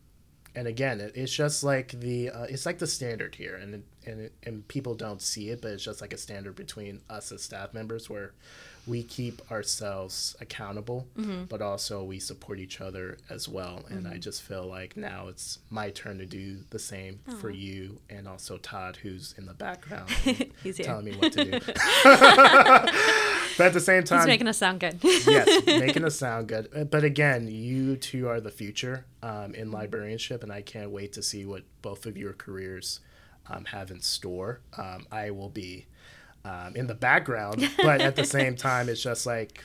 and 0.56 0.68
again, 0.68 1.00
it, 1.02 1.14
it's 1.16 1.34
just 1.34 1.64
like 1.64 1.92
the 2.00 2.30
uh, 2.30 2.44
it's 2.44 2.66
like 2.66 2.78
the 2.78 2.88
standard 2.88 3.36
here, 3.36 3.56
and 3.56 3.74
it, 3.76 3.84
and 4.06 4.22
it, 4.22 4.34
and 4.46 4.68
people 4.68 4.94
don't 4.94 5.22
see 5.22 5.50
it, 5.50 5.62
but 5.62 5.72
it's 5.72 5.84
just 5.84 6.00
like 6.02 6.14
a 6.14 6.18
standard 6.18 6.56
between 6.56 7.02
us 7.10 7.32
as 7.32 7.42
staff 7.42 7.74
members 7.74 8.08
where 8.10 8.34
we 8.86 9.02
keep 9.02 9.42
ourselves 9.50 10.36
accountable, 10.42 11.08
but 11.48 11.62
also 11.62 12.04
we 12.04 12.20
support 12.20 12.60
each 12.60 12.82
other 12.82 13.18
as 13.30 13.48
well. 13.48 13.86
And 13.90 14.06
I 14.08 14.18
just 14.18 14.42
feel 14.44 14.66
like 14.66 14.98
now 14.98 15.30
it's 15.30 15.60
my 15.70 15.90
turn 15.92 16.18
to 16.18 16.26
do 16.26 16.58
the 16.70 16.80
same 16.80 17.20
for 17.40 17.50
you 17.50 18.00
and 18.10 18.28
also 18.28 18.58
Todd, 18.58 18.98
who's 19.02 19.34
in 19.38 19.46
the 19.46 19.54
background 19.54 20.10
He's 20.64 20.78
telling 20.78 21.06
me 21.06 21.14
what 21.14 21.32
to 21.32 21.46
do. 21.46 21.60
but 23.58 23.68
at 23.68 23.74
the 23.74 23.80
same 23.80 24.04
time, 24.04 24.20
He's 24.20 24.28
making 24.28 24.48
us 24.48 24.58
sound 24.58 24.80
good. 24.80 24.98
yes, 25.04 25.66
making 25.66 26.04
us 26.06 26.16
sound 26.16 26.48
good. 26.48 26.70
Uh, 26.76 26.84
But 26.84 27.04
again, 27.04 27.48
you 27.48 27.96
two 27.98 28.28
are 28.28 28.40
the 28.42 28.52
future 28.52 29.06
um, 29.22 29.54
in 29.56 29.72
librarianship, 29.72 30.44
and 30.44 30.52
I 30.52 30.62
can't 30.62 30.92
wait 30.92 31.14
to 31.14 31.24
see 31.24 31.46
what 31.46 31.64
both 31.82 32.06
of 32.06 32.18
your 32.18 32.34
careers 32.34 33.00
um, 33.48 33.66
have 33.66 33.92
in 33.92 34.02
store. 34.02 34.62
Um, 34.78 35.06
I 35.12 35.32
will 35.32 35.50
be 35.50 35.86
um, 36.46 36.76
in 36.76 36.88
the 36.88 36.96
background, 36.96 37.70
but 37.78 38.02
at 38.02 38.16
the 38.16 38.26
same 38.26 38.56
time, 38.70 38.90
it's 38.90 39.02
just 39.04 39.26
like 39.26 39.64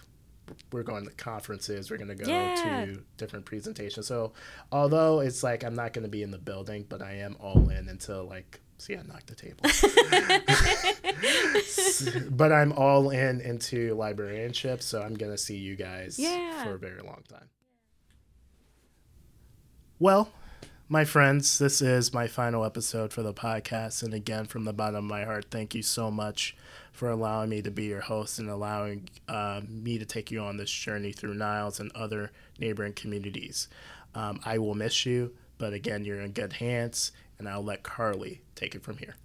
we're 0.72 0.82
going 0.82 1.04
to 1.04 1.10
conferences, 1.12 1.90
we're 1.90 1.98
going 1.98 2.08
to 2.08 2.14
go 2.14 2.30
Yeah. 2.30 2.54
to 2.86 3.02
different 3.18 3.44
presentations. 3.44 4.06
So, 4.06 4.32
although 4.72 5.20
it's 5.20 5.42
like 5.42 5.62
I'm 5.62 5.74
not 5.74 5.92
going 5.92 6.04
to 6.04 6.08
be 6.08 6.22
in 6.22 6.30
the 6.30 6.38
building, 6.38 6.86
but 6.88 7.02
I 7.02 7.14
am 7.16 7.36
all 7.40 7.68
in 7.68 7.88
until 7.88 8.24
like. 8.24 8.60
See, 8.78 8.94
I 8.96 9.02
knocked 9.02 9.26
the 9.26 9.34
table. 9.34 9.64
but 12.30 12.52
I'm 12.52 12.72
all 12.72 13.10
in 13.10 13.40
into 13.40 13.94
librarianship, 13.94 14.82
so 14.82 15.02
I'm 15.02 15.14
gonna 15.14 15.38
see 15.38 15.56
you 15.56 15.74
guys 15.76 16.18
Yeah. 16.18 16.64
for 16.64 16.74
a 16.74 16.78
very 16.78 17.02
long 17.02 17.22
time. 17.28 17.48
Well, 19.98 20.30
my 20.88 21.04
friends, 21.04 21.58
this 21.58 21.82
is 21.82 22.14
my 22.14 22.28
final 22.28 22.64
episode 22.64 23.12
for 23.12 23.22
the 23.22 23.34
podcast, 23.34 24.02
and 24.02 24.14
again, 24.14 24.46
from 24.46 24.64
the 24.64 24.72
bottom 24.72 24.96
of 24.96 25.04
my 25.04 25.24
heart, 25.24 25.46
thank 25.50 25.74
you 25.74 25.82
so 25.82 26.10
much 26.10 26.56
for 26.92 27.10
allowing 27.10 27.50
me 27.50 27.60
to 27.62 27.70
be 27.70 27.84
your 27.86 28.00
host 28.00 28.38
and 28.38 28.48
allowing 28.48 29.08
uh, 29.28 29.60
me 29.68 29.98
to 29.98 30.04
take 30.04 30.30
you 30.30 30.40
on 30.40 30.56
this 30.56 30.70
journey 30.70 31.12
through 31.12 31.34
Niles 31.34 31.80
and 31.80 31.90
other 31.94 32.30
neighboring 32.58 32.92
communities. 32.92 33.68
Um, 34.14 34.40
I 34.44 34.58
will 34.58 34.74
miss 34.74 35.04
you, 35.04 35.32
but 35.58 35.72
again, 35.72 36.04
you're 36.04 36.20
in 36.20 36.30
good 36.32 36.54
hands, 36.54 37.12
and 37.38 37.48
I'll 37.48 37.64
let 37.64 37.82
Carleigh 37.82 38.38
take 38.54 38.74
it 38.74 38.82
from 38.82 38.98
here. 38.98 39.16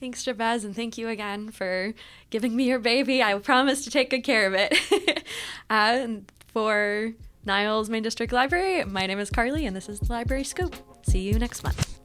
Thanks, 0.00 0.24
Jabez, 0.24 0.64
and 0.64 0.74
thank 0.74 0.98
you 0.98 1.08
again 1.08 1.50
for 1.50 1.94
giving 2.30 2.56
me 2.56 2.64
your 2.64 2.80
baby. 2.80 3.22
I 3.22 3.34
promise 3.38 3.84
to 3.84 3.90
take 3.90 4.10
good 4.10 4.24
care 4.24 4.48
of 4.48 4.54
it. 4.54 4.76
uh, 5.70 5.98
and 6.00 6.32
for 6.48 7.12
Niles 7.44 7.88
Maine 7.88 8.02
District 8.02 8.32
Library, 8.32 8.84
my 8.84 9.06
name 9.06 9.20
is 9.20 9.30
Carleigh, 9.30 9.64
and 9.64 9.76
this 9.76 9.88
is 9.88 10.00
the 10.00 10.12
Library 10.12 10.42
Scoop. 10.42 10.74
See 11.06 11.20
you 11.20 11.38
next 11.38 11.62
month. 11.62 12.00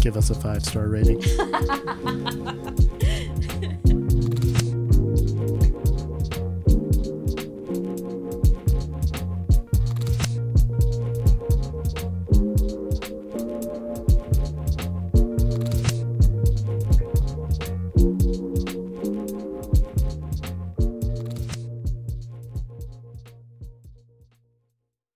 Give 0.00 0.16
us 0.16 0.30
a 0.30 0.34
five 0.34 0.64
star 0.64 0.88
rating. 0.88 1.22